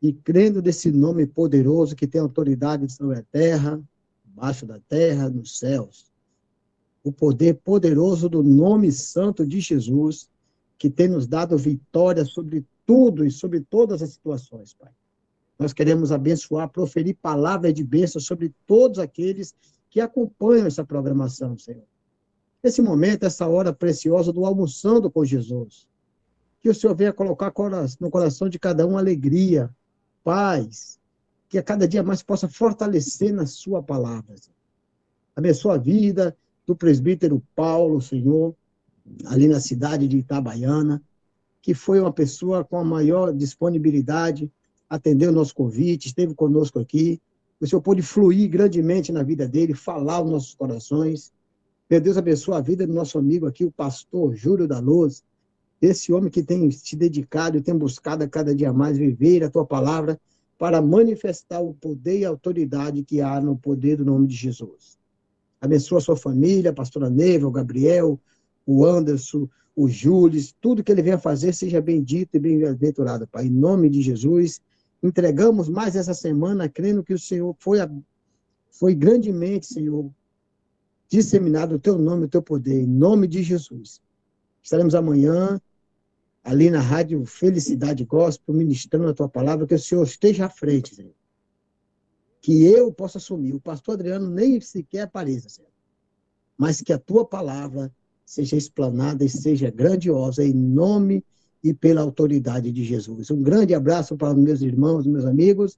[0.01, 3.81] e crendo nesse nome poderoso que tem autoridade sobre a terra,
[4.27, 6.11] embaixo da terra, nos céus.
[7.03, 10.29] O poder poderoso do nome santo de Jesus,
[10.77, 14.91] que tem nos dado vitória sobre tudo e sobre todas as situações, Pai.
[15.57, 19.55] Nós queremos abençoar, proferir palavras de bênção sobre todos aqueles
[19.89, 21.83] que acompanham essa programação, Senhor.
[22.63, 25.87] Esse momento, essa hora preciosa do almoçando com Jesus.
[26.59, 27.51] Que o Senhor venha colocar
[27.99, 29.73] no coração de cada um alegria,
[30.27, 30.99] paz,
[31.47, 34.35] que a cada dia mais possa fortalecer na sua palavra.
[35.33, 38.53] Abençoa a vida do presbítero Paulo, Senhor,
[39.27, 41.01] ali na cidade de Itabaiana.
[41.61, 44.51] que foi uma pessoa com a maior disponibilidade,
[44.89, 47.21] atendeu o nosso convite, esteve conosco aqui.
[47.61, 51.31] O Senhor pôde fluir grandemente na vida dele, falar aos nossos corações.
[51.89, 55.23] Meu Deus abençoe a vida do nosso amigo aqui, o pastor Júlio da Luz,
[55.81, 59.49] esse homem que tem se dedicado e tem buscado a cada dia mais viver a
[59.49, 60.19] tua palavra
[60.57, 64.97] para manifestar o poder e a autoridade que há no poder do nome de Jesus.
[65.61, 68.19] Abençoa a sua família, a pastora Neva, o Gabriel,
[68.65, 73.45] o Anderson, o Júlio, tudo que ele venha fazer seja bendito e bem-aventurado, Pai.
[73.45, 74.59] Em nome de Jesus,
[75.03, 77.77] entregamos mais essa semana, crendo que o Senhor foi,
[78.71, 80.09] foi grandemente, Senhor,
[81.07, 84.01] disseminado o teu nome, o teu poder, em nome de Jesus.
[84.63, 85.61] Estaremos amanhã
[86.47, 90.95] ali na rádio Felicidade Gospel, ministrando a tua palavra, que o Senhor esteja à frente,
[90.95, 91.11] Senhor.
[92.39, 93.53] Que eu possa assumir.
[93.53, 95.69] O pastor Adriano nem sequer apareça, Senhor.
[96.57, 97.91] Mas que a tua palavra
[98.25, 101.21] seja explanada e seja grandiosa em nome
[101.61, 103.29] e pela autoridade de Jesus.
[103.29, 105.77] Um grande abraço para os meus irmãos, meus amigos.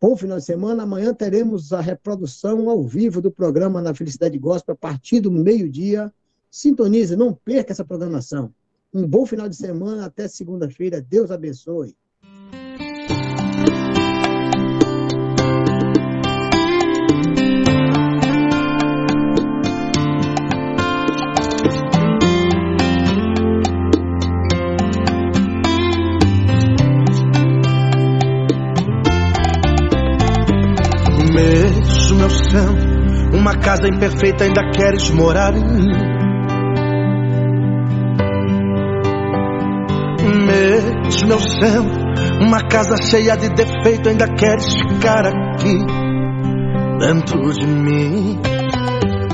[0.00, 0.84] Bom final de semana.
[0.84, 6.14] Amanhã teremos a reprodução ao vivo do programa na Felicidade Gospel a partir do meio-dia.
[6.48, 8.54] Sintonize, não perca essa programação.
[8.96, 11.02] Um bom final de semana, até segunda-feira.
[11.02, 11.94] Deus abençoe.
[31.34, 36.25] Mesmo eu sendo uma casa imperfeita, ainda queres morar em mim.
[40.56, 41.90] Mesmo eu sendo
[42.40, 45.76] uma casa cheia de defeito, ainda queres ficar aqui
[46.98, 48.40] dentro de mim.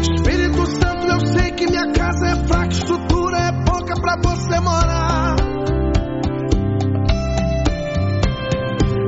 [0.00, 5.36] Espírito Santo, eu sei que minha casa é fraca, estrutura é pouca pra você morar.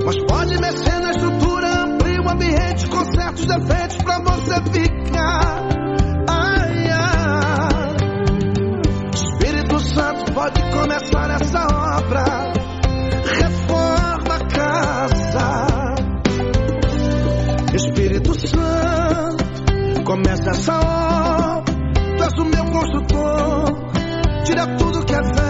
[0.06, 5.03] Mas pode mexer na estrutura, amplia o ambiente com certos defeitos pra você ficar.
[10.44, 12.52] Pode começar essa obra.
[13.40, 15.94] Reforma a casa.
[17.74, 21.74] Espírito Santo, começa essa obra.
[22.18, 23.90] Tu és o meu construtor.
[24.44, 25.43] Tira tudo que é velho.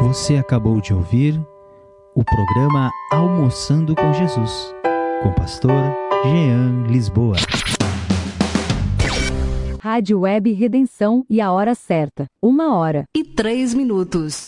[0.00, 1.38] Você acabou de ouvir
[2.14, 4.74] o programa Almoçando com Jesus,
[5.22, 5.94] com o pastor
[6.24, 7.36] Jean Lisboa.
[9.78, 14.40] Rádio Web Redenção e a hora certa, uma hora e três minutos.